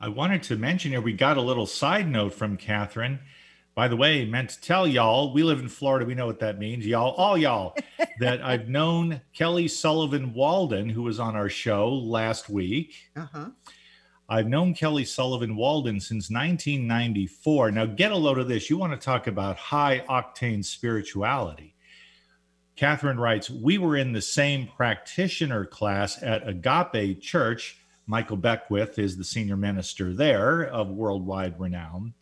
[0.00, 3.18] I wanted to mention here, we got a little side note from Kathryn.
[3.74, 6.06] By the way, meant to tell y'all, we live in Florida.
[6.06, 6.86] We know what that means.
[6.86, 7.76] Y'all, all y'all,
[8.20, 12.94] that I've known Kelly Sullivan Walden, who was on our show last week.
[13.16, 13.50] Uh-huh.
[14.28, 17.72] I've known Kelly Sullivan Walden since 1994.
[17.72, 18.70] Now, get a load of this.
[18.70, 21.74] You want to talk about high octane spirituality.
[22.76, 29.18] Kathryn writes, We were in the same practitioner class at Agape Church Michael Beckwith is
[29.18, 32.14] the senior minister there of worldwide renown.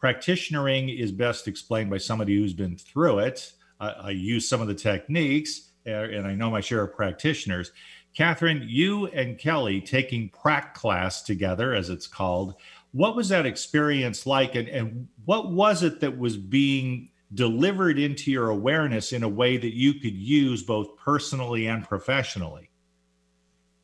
[0.00, 3.52] Practitionering is best explained by somebody who's been through it.
[3.78, 7.70] I, I use some of the techniques, uh, and I know my share of practitioners.
[8.18, 12.56] Kathryn, you and Kelly taking prac class together, as it's called.
[12.90, 18.32] What was that experience like, and, and what was it that was being delivered into
[18.32, 22.70] your awareness in a way that you could use both personally and professionally?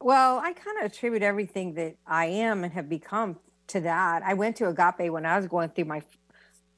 [0.01, 3.37] Well, I kind of attribute everything that I am and have become
[3.69, 4.23] to that.
[4.23, 6.03] I went to Agape when I was going through my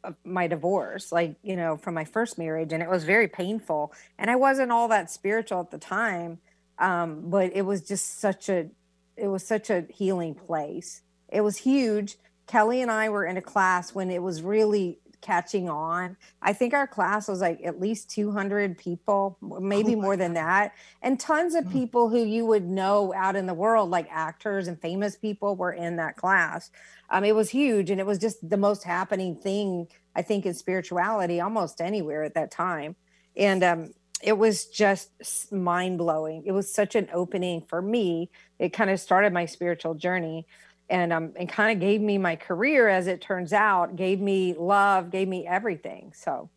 [0.03, 3.93] uh, my divorce, like you know, from my first marriage, and it was very painful.
[4.19, 6.39] And I wasn't all that spiritual at the time,
[6.79, 8.71] um, but it was just such a
[9.17, 11.03] it was such a healing place.
[11.29, 12.17] It was huge
[12.51, 16.17] Kelly and I were in a class when it was really catching on.
[16.43, 20.73] I think our class was like at least 200 people, maybe oh more than that.
[21.03, 24.81] And tons of people who you would know out in the world, like actors and
[24.81, 26.71] famous people, were in that class.
[27.11, 30.55] Um, it was huge and it was just the most happening thing, I think, in
[30.55, 32.97] spirituality almost anywhere at that time.
[33.37, 35.11] And um, it was just
[35.53, 36.43] mind blowing.
[36.45, 38.31] It was such an opening for me.
[38.59, 40.47] It kind of started my spiritual journey
[40.91, 44.55] and um and kind of gave me my career as it turns out gave me
[44.59, 46.51] love gave me everything so.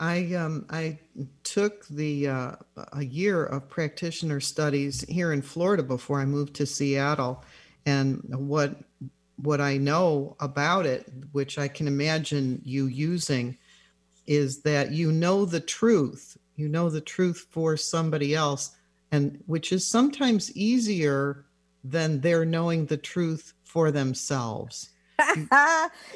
[0.00, 0.98] I um i
[1.42, 2.52] took the uh,
[2.92, 7.44] a year of practitioner studies here in florida before i moved to seattle
[7.84, 8.76] and what
[9.42, 13.58] what i know about it which i can imagine you using
[14.28, 16.36] is that you know the truth.
[16.54, 18.76] You know the truth for somebody else
[19.10, 21.46] and which is sometimes easier
[21.90, 24.90] than they're knowing the truth for themselves.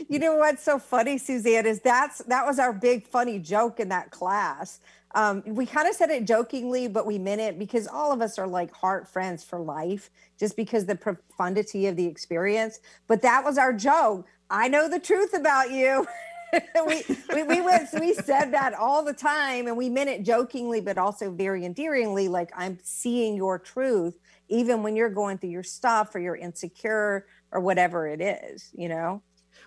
[0.08, 3.88] you know what's so funny, Suzanne, is that's that was our big funny joke in
[3.88, 4.80] that class.
[5.14, 8.38] Um, we kind of said it jokingly, but we meant it because all of us
[8.38, 12.80] are like heart friends for life, just because the profundity of the experience.
[13.08, 14.26] But that was our joke.
[14.48, 16.06] I know the truth about you.
[16.86, 17.02] we,
[17.34, 20.98] we, we went we said that all the time and we meant it jokingly but
[20.98, 24.18] also very endearingly like i'm seeing your truth
[24.52, 28.88] even when you're going through your stuff or you're insecure or whatever it is you
[28.88, 29.22] know?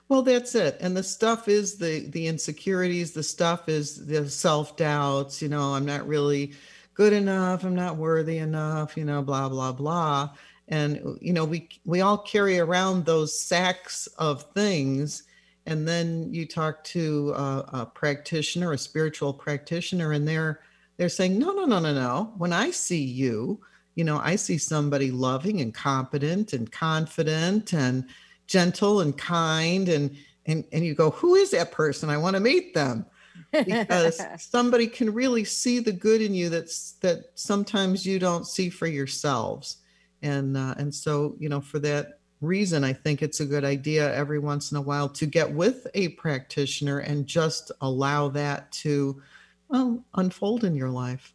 [0.08, 0.78] Well that's it.
[0.82, 5.86] And the stuff is the the insecurities the stuff is the self-doubts you know i'm
[5.86, 6.54] not really
[6.94, 10.30] good enough i'm not worthy enough you know blah blah blah.
[10.68, 15.24] And you know we we all carry around those sacks of things.
[15.68, 20.60] And then you talk to a, a, practitioner a spiritual practitioner and they're
[20.98, 22.34] they're saying no no no no no.
[22.38, 23.60] When i see you
[23.96, 28.06] you know i see somebody loving and competent and confident and
[28.48, 30.16] gentle and kind and
[30.46, 32.10] and and you go who is that person?
[32.10, 33.06] I want to meet them.
[33.52, 38.70] Because somebody can really see the good in you that's that sometimes you don't see
[38.70, 39.78] for yourselves.
[40.22, 44.14] And uh, and so you know for that reason, I think it's a good idea
[44.14, 49.22] every once in a while to get with a practitioner and just allow that to
[49.70, 51.34] well, unfold in your life.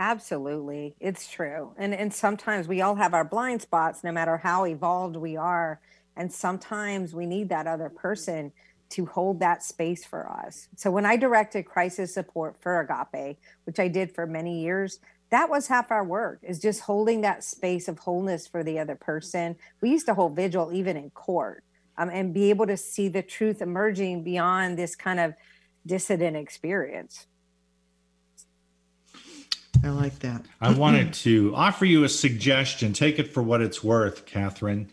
[0.00, 0.96] Absolutely.
[0.98, 1.74] It's true.
[1.76, 5.78] And and sometimes we all have our blind spots no matter how evolved we are
[6.16, 8.50] and sometimes we need that other person
[8.90, 10.68] to hold that space for us.
[10.74, 15.50] So when I directed crisis support for Agape, which I did for many years, that
[15.50, 19.54] was half our work is just holding that space of wholeness for the other person
[19.82, 21.62] we used to hold vigil even in court
[21.98, 25.34] um, and be able to see the truth emerging beyond this kind of
[25.86, 27.26] dissident experience
[29.82, 30.44] i like that.
[30.60, 32.92] I wanted to offer you a suggestion.
[32.92, 34.88] Take it for what it's worth kathryn.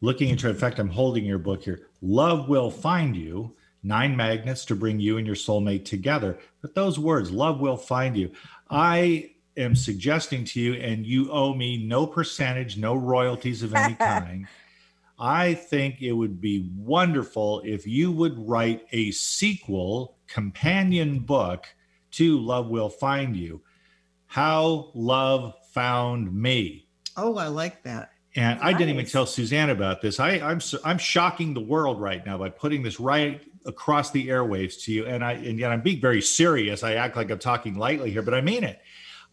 [0.00, 1.88] Looking into in fact i'm holding your book here.
[2.02, 6.38] Love will find you nine magnets to bring you and your soulmate together.
[6.60, 8.32] But those words love will find you
[8.68, 13.94] i am suggesting to you, and you owe me no percentage, no royalties of any
[13.98, 14.46] kind.
[15.18, 21.66] I think it would be wonderful if you would write a sequel, companion book
[22.12, 23.62] to Love Will Find You
[24.36, 26.86] How Love Found Me.
[27.16, 28.10] Oh, I like that.
[28.34, 28.74] And nice.
[28.74, 30.20] I didn't even tell Suzanne about this.
[30.20, 34.82] I, I'm I'm shocking the world right now by putting this right across the airwaves
[34.82, 35.06] to you.
[35.06, 36.82] And I and yet I'm being very serious.
[36.82, 38.78] I act like I'm talking lightly here, but I mean it.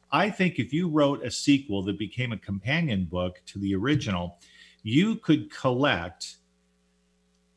[0.09, 4.39] I think if you wrote a sequel that became a companion book to the original,
[4.83, 6.37] you could collect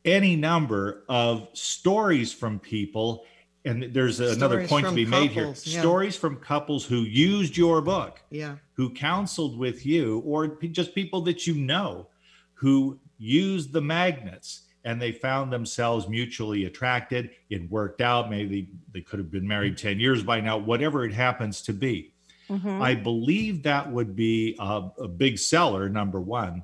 [0.03, 3.23] any number of stories from people.
[3.67, 5.79] And there's stories another point to be couples, made here yeah.
[5.81, 8.55] stories from couples who used your book, yeah.
[8.73, 12.07] who counseled with you, or just people that you know
[12.53, 17.31] who used the magnets and they found themselves mutually attracted.
[17.49, 18.29] It worked out.
[18.29, 22.13] Maybe they could have been married 10 years by now, whatever it happens to be.
[22.49, 22.81] Mm-hmm.
[22.81, 26.63] I believe that would be a, a big seller, number one.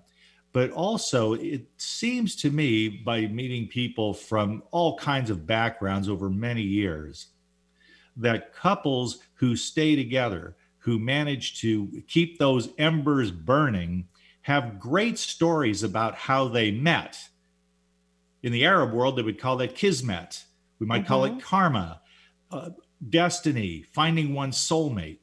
[0.53, 6.29] But also, it seems to me by meeting people from all kinds of backgrounds over
[6.29, 7.27] many years
[8.15, 14.07] that couples who stay together, who manage to keep those embers burning,
[14.43, 17.17] have great stories about how they met.
[18.43, 20.43] In the Arab world, they would call that kismet.
[20.77, 21.07] We might mm-hmm.
[21.07, 21.39] call it mm-hmm.
[21.39, 22.01] karma,
[22.51, 22.69] uh,
[23.09, 25.19] destiny, finding one's soulmate.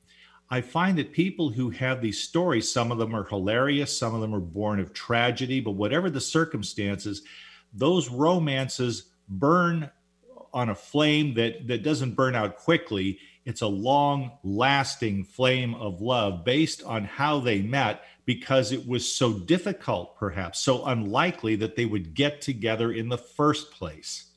[0.51, 4.21] I find that people who have these stories, some of them are hilarious, some of
[4.21, 7.23] them are born of tragedy, but whatever the circumstances,
[7.73, 9.91] those romances burn
[10.53, 13.21] on a flame that, that doesn't burn out quickly.
[13.45, 19.11] It's a long lasting flame of love based on how they met because it was
[19.11, 24.30] so difficult, perhaps, so unlikely that they would get together in the first place.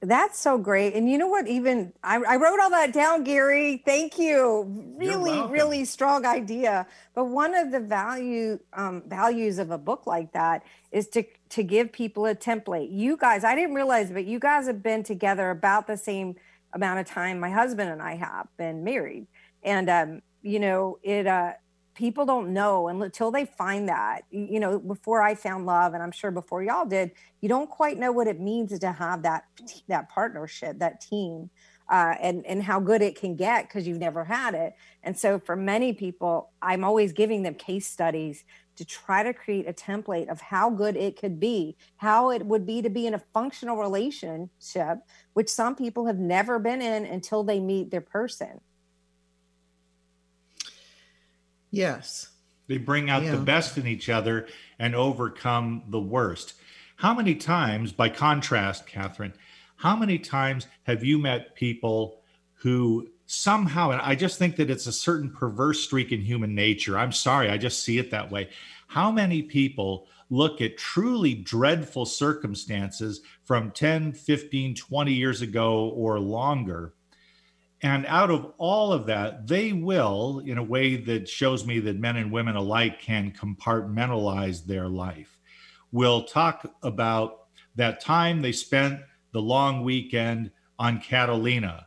[0.00, 0.94] That's so great.
[0.94, 1.48] And you know what?
[1.48, 3.82] Even I, I, wrote all that down, Gary.
[3.84, 4.94] Thank you.
[4.96, 6.86] Really, really strong idea.
[7.14, 11.62] But one of the value um, values of a book like that is to to
[11.62, 12.88] give people a template.
[12.90, 16.36] You guys, I didn't realize, but you guys have been together about the same
[16.74, 19.26] amount of time my husband and I have been married,
[19.62, 21.26] and um, you know it.
[21.26, 21.54] Uh,
[21.96, 24.22] people don't know until they find that.
[24.30, 27.98] You know before i found love and i'm sure before y'all did you don't quite
[27.98, 29.44] know what it means to have that
[29.88, 31.50] that partnership that team
[31.88, 34.74] uh, and and how good it can get because you've never had it.
[35.02, 38.44] And so for many people i'm always giving them case studies
[38.76, 42.66] to try to create a template of how good it could be how it would
[42.66, 44.98] be to be in a functional relationship
[45.32, 48.60] which some people have never been in until they meet their person
[51.70, 52.28] Yes.
[52.68, 53.32] They bring out Yeah.
[53.32, 54.48] the best in each other
[54.78, 56.54] and overcome the worst.
[56.96, 59.32] How many times, by contrast, Kathryn,
[59.76, 62.22] how many times have you met people
[62.54, 66.96] who somehow, and I just think that it's a certain perverse streak in human nature.
[66.96, 68.48] I'm sorry, I just see it that way.
[68.86, 76.18] How many people look at truly dreadful circumstances from 10, 15, 20 years ago or
[76.20, 76.94] longer?
[77.86, 82.00] And out of all of that, they will, in a way that shows me that
[82.00, 85.38] men and women alike can compartmentalize their life,
[85.92, 91.86] will talk about that time they spent the long weekend on Catalina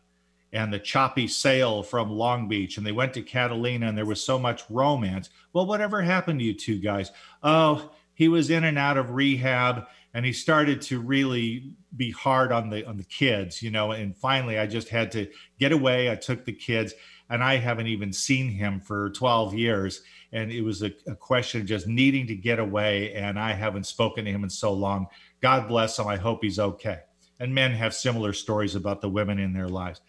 [0.54, 2.78] and the choppy sail from Long Beach.
[2.78, 5.30] And they went to Catalina and there was so much romance.
[5.52, 7.12] Well, whatever happened to you two guys?
[7.44, 12.52] Oh, he was in and out of rehab and he started to really be hard
[12.52, 15.28] on the on the kids you know and finally i just had to
[15.60, 16.10] get away.
[16.12, 16.94] I took the kids
[17.30, 20.02] and i haven't even seen him for 12 years.
[20.32, 23.86] And it was a, a question of just needing to get away and i haven't
[23.86, 25.08] spoken to him in so long.
[25.42, 26.08] God bless him.
[26.08, 27.00] I hope he's okay.
[27.40, 30.02] And men have similar stories about the women in their lives.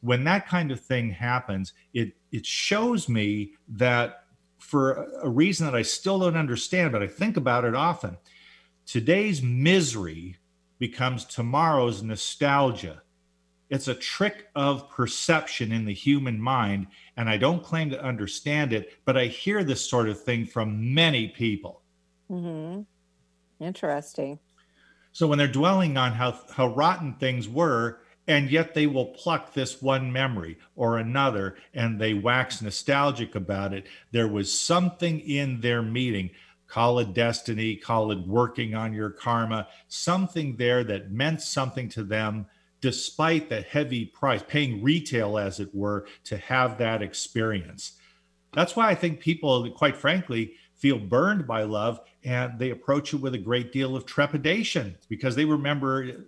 [0.00, 4.24] When that kind of thing happens it it shows me that
[4.58, 8.16] for a reason that i still don't understand but i think about it often
[8.92, 10.36] today's misery
[10.78, 13.00] becomes tomorrow's nostalgia.
[13.70, 16.88] It's a trick of perception in the human mind.
[17.16, 20.92] And I don't claim to understand it, but I hear this sort of thing from
[20.92, 21.80] many people.
[22.30, 22.82] Mm-hmm.
[23.64, 24.38] Interesting.
[25.12, 29.54] So when they're dwelling on how, how rotten things were, and yet they will pluck
[29.54, 35.62] this one memory or another and they wax nostalgic about it, there was something in
[35.62, 36.28] their meeting
[36.72, 42.02] call it destiny, call it working on your karma, something there that meant something to
[42.02, 42.46] them
[42.80, 47.92] despite the heavy price, paying retail as it were, to have that experience.
[48.54, 53.20] That's why I think people, quite frankly, feel burned by love and they approach it
[53.20, 56.24] with a great deal of trepidation because they remember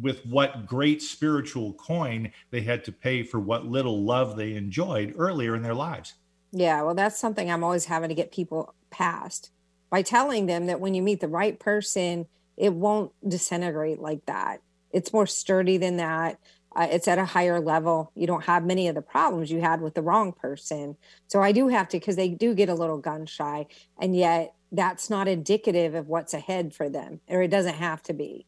[0.00, 5.12] with what great spiritual coin they had to pay for what little love they enjoyed
[5.18, 6.14] earlier in their lives.
[6.52, 9.50] Yeah, well, that's something I'm always having to get people past
[9.92, 12.26] by telling them that when you meet the right person,
[12.56, 14.62] it won't disintegrate like that.
[14.90, 16.38] It's more sturdy than that.
[16.74, 18.10] Uh, it's at a higher level.
[18.14, 20.96] You don't have many of the problems you had with the wrong person.
[21.28, 23.66] So I do have to, because they do get a little gun shy,
[24.00, 28.14] and yet that's not indicative of what's ahead for them, or it doesn't have to
[28.14, 28.46] be.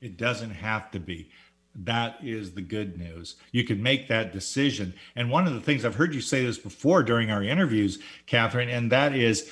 [0.00, 1.30] It doesn't have to be.
[1.74, 3.36] That is the good news.
[3.50, 4.94] You can make that decision.
[5.16, 8.68] And one of the things I've heard you say this before during our interviews, Kathryn,
[8.68, 9.50] and that is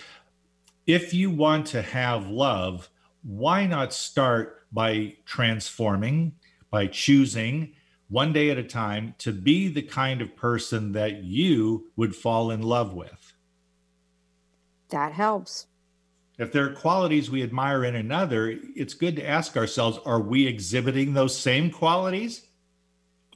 [0.86, 2.90] if you want to have love,
[3.22, 6.34] why not start by transforming,
[6.70, 7.74] by choosing
[8.08, 12.50] one day at a time to be the kind of person that you would fall
[12.50, 13.32] in love with?
[14.90, 15.66] That helps.
[16.40, 20.46] If there are qualities we admire in another, it's good to ask ourselves are we
[20.46, 22.46] exhibiting those same qualities?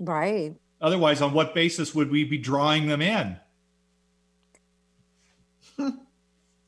[0.00, 0.54] Right.
[0.80, 3.36] Otherwise, on what basis would we be drawing them in?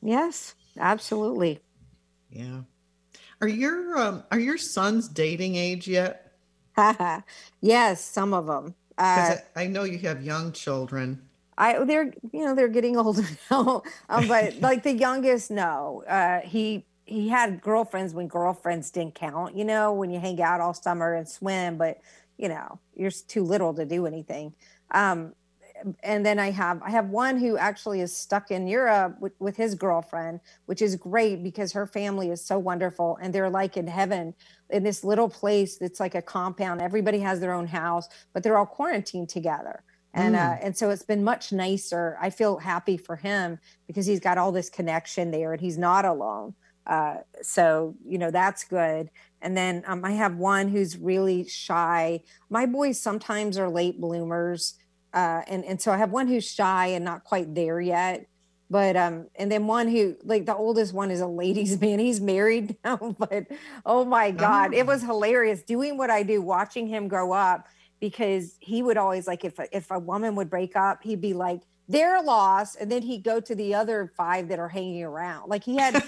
[0.03, 1.59] yes, absolutely.
[2.29, 2.61] Yeah.
[3.41, 6.33] Are your um, are your sons dating age yet?
[7.61, 8.75] yes, some of them.
[8.95, 11.26] Uh, I, I know you have young children.
[11.57, 16.03] I they're you know they're getting older now, um, but like the youngest, no.
[16.07, 19.55] Uh, he he had girlfriends when girlfriends didn't count.
[19.55, 21.99] You know, when you hang out all summer and swim, but
[22.37, 24.53] you know you're too little to do anything.
[24.91, 25.33] Um,
[26.01, 29.55] and then I have I have one who actually is stuck in Europe with, with
[29.55, 33.87] his girlfriend, which is great because her family is so wonderful and they're like in
[33.87, 34.33] heaven
[34.69, 36.81] in this little place that's like a compound.
[36.81, 39.83] Everybody has their own house, but they're all quarantined together
[40.17, 40.59] and uh, Mm.
[40.63, 42.17] and so it's been much nicer.
[42.19, 46.05] I feel happy for him because he's got all this connection there, and he's not
[46.05, 46.55] alone.
[46.87, 49.09] Uh, so you know that's good.
[49.41, 52.23] And then um, I have one who's really shy.
[52.49, 54.73] My boys sometimes are late bloomers,
[55.13, 58.27] uh, and and so I have one who's shy and not quite there yet.
[58.69, 61.99] But um, and then one who like the oldest one is a ladies' man.
[61.99, 63.45] He's married now, but
[63.85, 67.67] oh my god, it was hilarious doing what I do, watching him grow up
[67.99, 71.33] because he would always like if a, if a woman would break up, he'd be
[71.33, 75.47] like they're lost, and then he'd go to the other five that are hanging around.
[75.47, 75.95] Like he had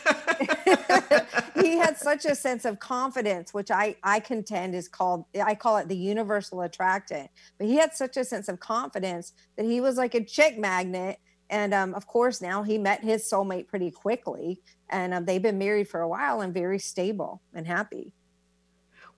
[1.61, 5.77] he had such a sense of confidence, which I I contend is called I call
[5.77, 7.29] it the universal attractant.
[7.57, 11.19] But he had such a sense of confidence that he was like a chick magnet.
[11.51, 14.59] And um, of course, now he met his soulmate pretty quickly,
[14.89, 18.13] and um, they've been married for a while and very stable and happy.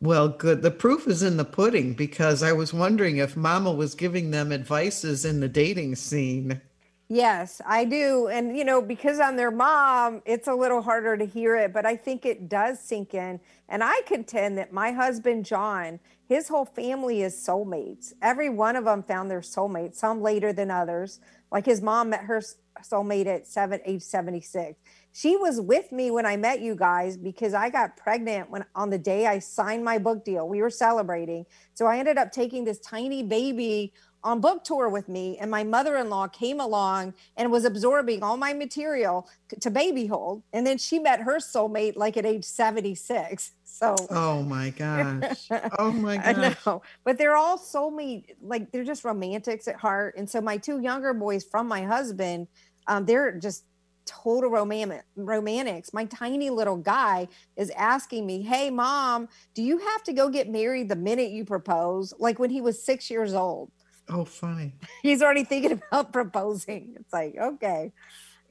[0.02, 0.64] Well, good.
[0.64, 4.52] The proof is in the pudding because I was wondering if Mama was giving them
[4.52, 6.60] advices in the dating scene.
[7.08, 8.28] Yes, I do.
[8.28, 11.86] And, you know, because I'm their mom, it's a little harder to hear it, but
[11.86, 13.40] I think it does sink in.
[13.70, 18.14] And I contend that my husband, John, his whole family is soulmates.
[18.24, 21.20] Every one of them found their soulmate, some later than others.
[21.52, 22.42] Like his mom met her
[22.84, 24.80] soulmate at seven, age 76.
[25.14, 28.90] She was with me when I met you guys because I got pregnant when on
[28.90, 30.48] the day I signed my book deal.
[30.48, 31.46] We were celebrating.
[31.74, 35.64] So I ended up taking this tiny baby on book tour with me and my
[35.64, 39.28] mother-in-law came along and was absorbing all my material
[39.60, 44.44] to baby hold and then she met her soulmate like at age 76 so Oh
[44.44, 45.50] my gosh.
[45.80, 46.66] Oh my I gosh.
[46.66, 50.16] know, but they're all soulmate, like they're just romantics at heart.
[50.18, 52.48] And so my two younger boys from my husband,
[52.92, 53.64] um, they're just
[54.06, 55.94] total romantic romantics.
[55.94, 60.50] My tiny little guy is asking me, "Hey, mom, do you have to go get
[60.50, 63.72] married the minute you propose?" Like when he was six years old,
[64.10, 64.74] Oh, funny.
[65.04, 66.96] he's already thinking about proposing.
[67.00, 67.92] It's like, okay,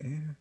[0.02, 0.34] Yeah.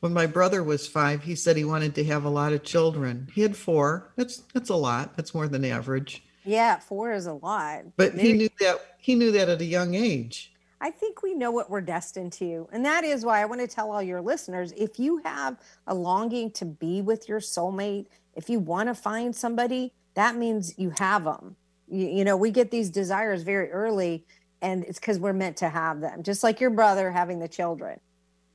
[0.00, 3.28] When my brother was five, he said he wanted to have a lot of children.
[3.32, 4.12] He had four.
[4.16, 5.16] That's that's a lot.
[5.16, 6.24] That's more than average.
[6.44, 7.84] yeah, four is a lot.
[7.96, 10.52] But he Maybe- knew that he knew that at a young age.
[10.84, 12.68] I think we know what we're destined to.
[12.70, 15.56] And that is why I want to tell all your listeners if you have
[15.86, 20.74] a longing to be with your soulmate, if you want to find somebody, that means
[20.76, 21.56] you have them.
[21.88, 24.26] You, you know, we get these desires very early,
[24.60, 27.98] and it's because we're meant to have them, just like your brother having the children.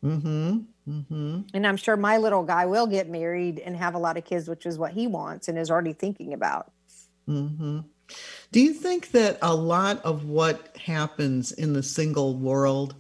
[0.04, 0.60] Mm-hmm.
[0.88, 1.40] Mm-hmm.
[1.56, 4.48] And I'm sure my little guy will get married and have a lot of kids,
[4.48, 6.72] which is what he wants and is already thinking about.
[7.28, 7.80] Mm-hmm.
[8.52, 12.96] Do you think that a lot of what happens in the single world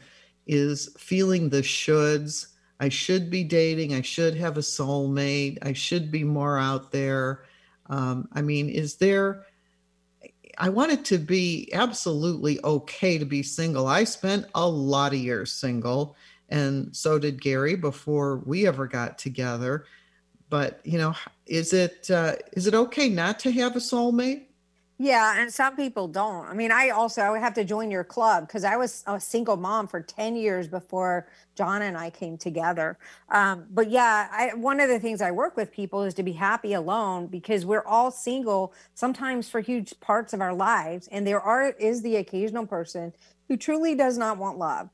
[0.46, 2.48] is feeling the shoulds?
[2.80, 3.94] I should be dating.
[3.94, 5.58] I should have a soulmate.
[5.62, 7.44] I should be more out there.
[7.88, 9.46] Um, I mean, is there?
[10.58, 13.88] I want it to be absolutely okay to be single.
[13.88, 16.16] I spent a lot of years single,
[16.50, 19.86] and so did Gary before we ever got together.
[20.50, 24.46] But you know, is it uh, is it okay not to have a soulmate?
[25.02, 26.48] Yeah, and some people don't.
[26.48, 29.20] I mean, I also I would have to join your club because I was a
[29.20, 32.98] single mom for 10 years before John and I came together.
[33.30, 36.34] Um, but yeah, I, one of the things I work with people is to be
[36.34, 41.10] happy alone because we're all single sometimes for huge parts of our lives.
[41.12, 43.14] And there are is the occasional person
[43.50, 44.90] who truly does not want love.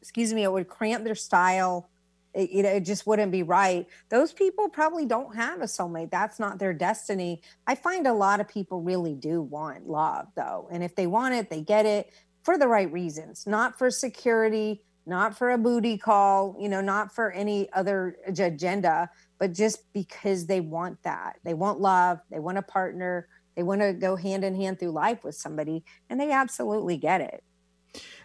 [0.00, 1.88] Excuse me, it would cramp their style.
[2.34, 3.86] It, you know, it just wouldn't be right.
[4.10, 6.10] Those people probably don't have a soulmate.
[6.10, 7.42] That's not their destiny.
[7.66, 10.68] I find a lot of people really do want love, though.
[10.70, 12.12] And if they want it, they get it
[12.42, 17.14] for the right reasons, not for security, not for a booty call, you know, not
[17.14, 21.36] for any other agenda, but just because they want that.
[21.44, 24.92] They want love, they want a partner, they want to go hand in hand through
[24.92, 27.42] life with somebody, and they absolutely get it.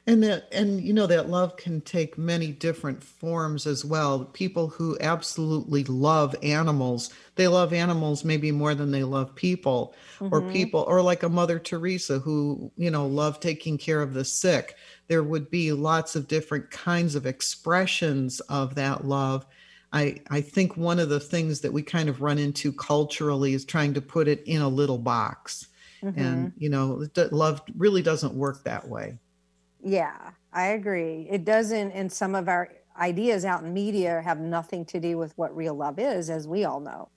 [0.06, 4.26] And that, and you know, that love can take many different forms as well.
[4.26, 9.96] People who absolutely love animals, they love animals maybe more than they love people,
[10.30, 10.44] or Mhm.
[10.44, 14.76] people, or like a Mother Teresa who, you know, love taking care of the sick.
[15.08, 19.46] There would be lots of different kinds of expressions of that love.
[19.94, 23.64] I, I think one of the things that we kind of run into culturally is
[23.64, 25.66] trying to put it in a little box.
[26.16, 29.20] And, you know, love really doesn't work that way.
[29.84, 31.28] Yeah, I agree.
[31.30, 35.38] It doesn't, and some of our ideas out in media have nothing to do with
[35.38, 37.10] what real love is, as we all know.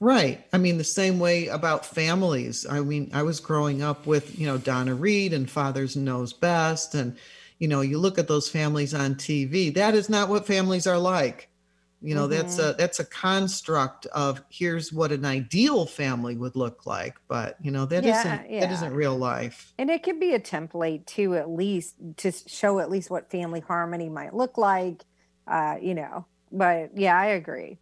[0.00, 0.44] Right.
[0.52, 2.66] I mean, the same way about families.
[2.68, 6.94] I mean, I was growing up with, you know, Donna Reed and Fathers Knows Best.
[6.94, 7.16] And,
[7.58, 10.98] you know, you look at those families on TV, that is not what families are
[10.98, 11.49] like.
[12.02, 12.70] You know, that's Mhm.
[12.70, 17.70] a that's a construct of here's what an ideal family would look like, but you
[17.70, 18.72] know, that Yeah, not that yeah.
[18.72, 19.74] isn't real life.
[19.78, 23.60] And it could be a template too, at least to show at least what family
[23.60, 25.04] harmony might look like.
[25.46, 27.78] Uh, you know, but yeah, I agree.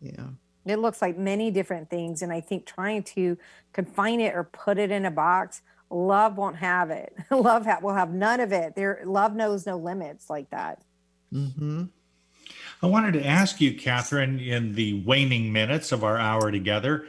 [0.00, 0.30] Yeah.
[0.64, 3.36] It looks like many different things, and I think trying to
[3.72, 7.14] confine it or put it in a box, love won't have it.
[7.30, 8.74] love ha- will have none of it.
[8.76, 10.82] There, love knows no limits like that.
[11.32, 11.84] Mm-hmm.
[12.82, 17.06] I wanted to ask you, Kathryn, in the waning minutes of our hour together,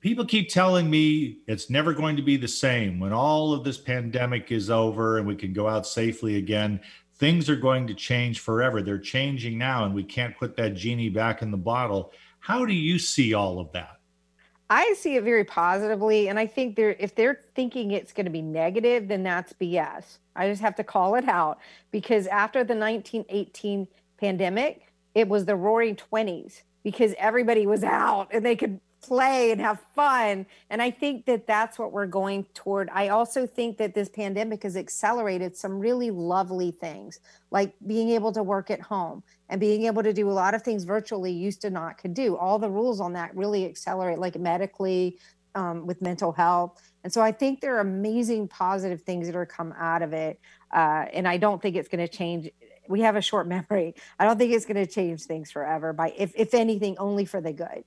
[0.00, 2.98] people keep telling me it's never going to be the same.
[2.98, 6.80] When all of this pandemic is over and we can go out safely again,
[7.14, 8.82] things are going to change forever.
[8.82, 12.10] They're changing now, and we can't put that genie back in the bottle.
[12.40, 14.00] How do you see all of that?
[14.70, 18.32] I see it very positively, and I think they're if they're thinking it's going to
[18.32, 20.18] be negative, then that's BS.
[20.34, 21.58] I just have to call it out
[21.92, 23.86] because after the 1918
[24.24, 24.74] pandemic,
[25.14, 29.78] it was the Roaring Twenties because everybody was out and they could play and have
[29.94, 32.88] fun, and I think that that's what we're going toward.
[33.02, 37.20] I also think that this pandemic has accelerated some really lovely things,
[37.50, 40.62] like being able to work at home and being able to do a lot of
[40.62, 42.28] things virtually used to not could do.
[42.36, 45.18] All the rules on that really accelerate, like medically,
[45.54, 46.72] um, with mental health.
[47.04, 50.40] And so I think there are amazing positive things that are come out of it.
[50.72, 52.50] Uh, and I don't think it's going to change.
[52.88, 53.94] We have a short memory.
[54.18, 55.92] I don't think it's going to change things forever.
[55.92, 57.84] By if if anything, only for the good.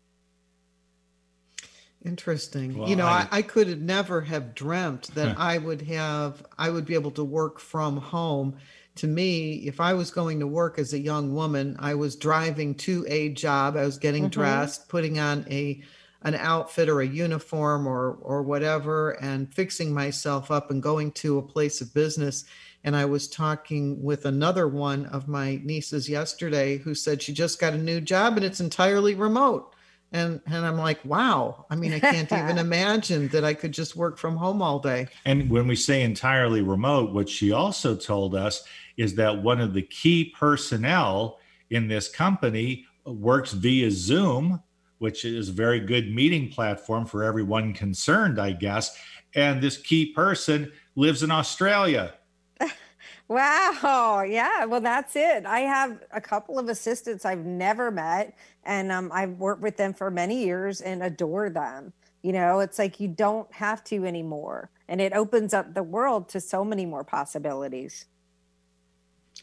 [2.05, 2.77] Interesting.
[2.77, 6.45] Well, you know, I- I, I could have never have dreamt that I would have,
[6.57, 8.57] I would be able to work from home.
[8.97, 12.75] To me, if I was going to work as a young woman, I was driving
[12.75, 14.31] to a job, I was getting Mhm.
[14.31, 15.81] dressed, putting on a
[16.23, 21.37] an outfit or a uniform or or whatever and fixing myself up and going to
[21.37, 22.43] a place of business
[22.83, 27.59] and I was talking with another one of my nieces yesterday who said she just
[27.59, 29.73] got a new job and it's entirely remote.
[30.13, 31.65] And and I'm like, wow.
[31.69, 35.07] I mean, I can't even imagine that I could just work from home all day.
[35.25, 38.63] And when we say entirely remote, what she also told us
[38.95, 44.61] is that one of the key personnel in this company works via Zoom,
[44.99, 48.97] which is a very good meeting platform for everyone concerned, I guess.
[49.35, 52.13] And this key person lives in Australia.
[53.27, 54.23] Wow.
[54.27, 54.65] Yeah.
[54.65, 55.45] Well, that's it.
[55.45, 59.93] I have a couple of assistants I've never met, and um, I've worked with them
[59.93, 61.93] for many years and adore them.
[62.21, 64.69] You know, it's like you don't have to anymore.
[64.87, 68.05] And it opens up the world to so many more possibilities.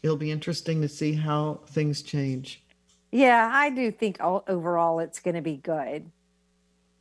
[0.01, 2.63] It'll be interesting to see how things change.
[3.11, 6.11] Yeah, I do think o- overall it's going to be good.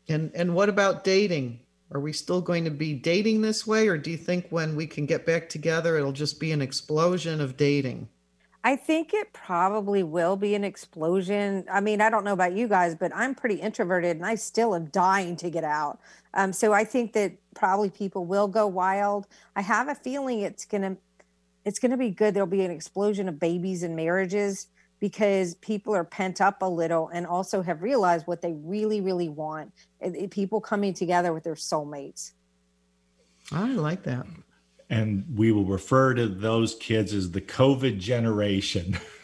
[0.09, 1.61] And and what about dating?
[1.95, 4.84] Are we still going to be dating this way, or do you think when we
[4.84, 8.09] can get back together, it'll just be an explosion of dating?
[8.64, 11.64] I think it probably will be an explosion.
[11.70, 14.74] I mean, I don't know about you guys, but I'm pretty introverted and I still
[14.74, 16.01] am dying to get out.
[16.32, 19.26] Um, so I think that probably people will go wild.
[19.55, 20.97] I have a feeling it's gonna
[21.66, 22.32] it's gonna be good.
[22.34, 24.68] There'll be an explosion of babies and marriages
[25.05, 29.28] because people are pent up a little and also have realized what they really, really
[29.28, 29.70] want.
[30.00, 32.32] It- it- people coming together with their soulmates.
[33.52, 34.24] I like that.
[34.88, 38.96] And we will refer to those kids as the COVID generation.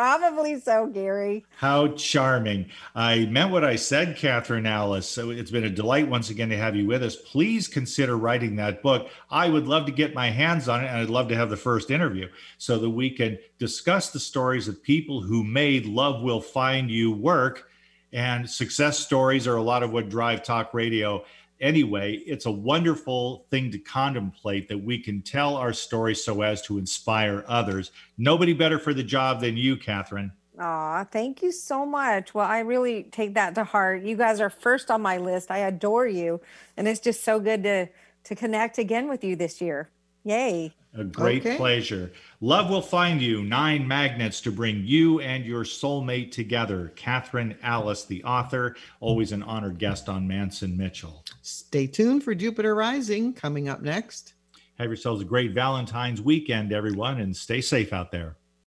[0.00, 1.44] Probably so, Gary.
[1.58, 2.70] How charming.
[2.94, 5.06] I meant what I said, Kathryn Alice.
[5.06, 7.16] So it's been a delight once again to have you with us.
[7.16, 9.10] Please consider writing that book.
[9.30, 11.58] I would love to get my hands on it, and I'd love to have the
[11.58, 16.40] first interview so that we can discuss the stories of people who made Love Will
[16.40, 17.68] Find You work.
[18.10, 21.26] And success stories are a lot of what drive talk radio
[21.60, 26.62] anyway, it's a wonderful thing to contemplate that we can tell our story so as
[26.62, 27.92] to inspire others.
[28.18, 30.30] Nobody better for the job than you, Kathryn.
[30.58, 32.34] Aw, thank you so much.
[32.34, 34.02] Well, I really take that to heart.
[34.02, 35.50] You guys are first on my list.
[35.50, 36.40] I adore you.
[36.76, 37.88] And it's just so good to
[38.24, 39.88] to connect again with you this year.
[40.24, 40.72] Yay.
[40.94, 41.56] A great Okay.
[41.56, 42.10] pleasure.
[42.40, 43.42] Love will find you.
[43.42, 46.92] Nine magnets to bring you and your soulmate together.
[46.96, 51.24] Kathryn Alice, the author, always an honored guest on Mance and Mitchell.
[51.42, 54.34] Stay tuned for Jupiter Rising coming up next.
[54.78, 58.36] Have yourselves a great Valentine's weekend, everyone, and stay safe out there.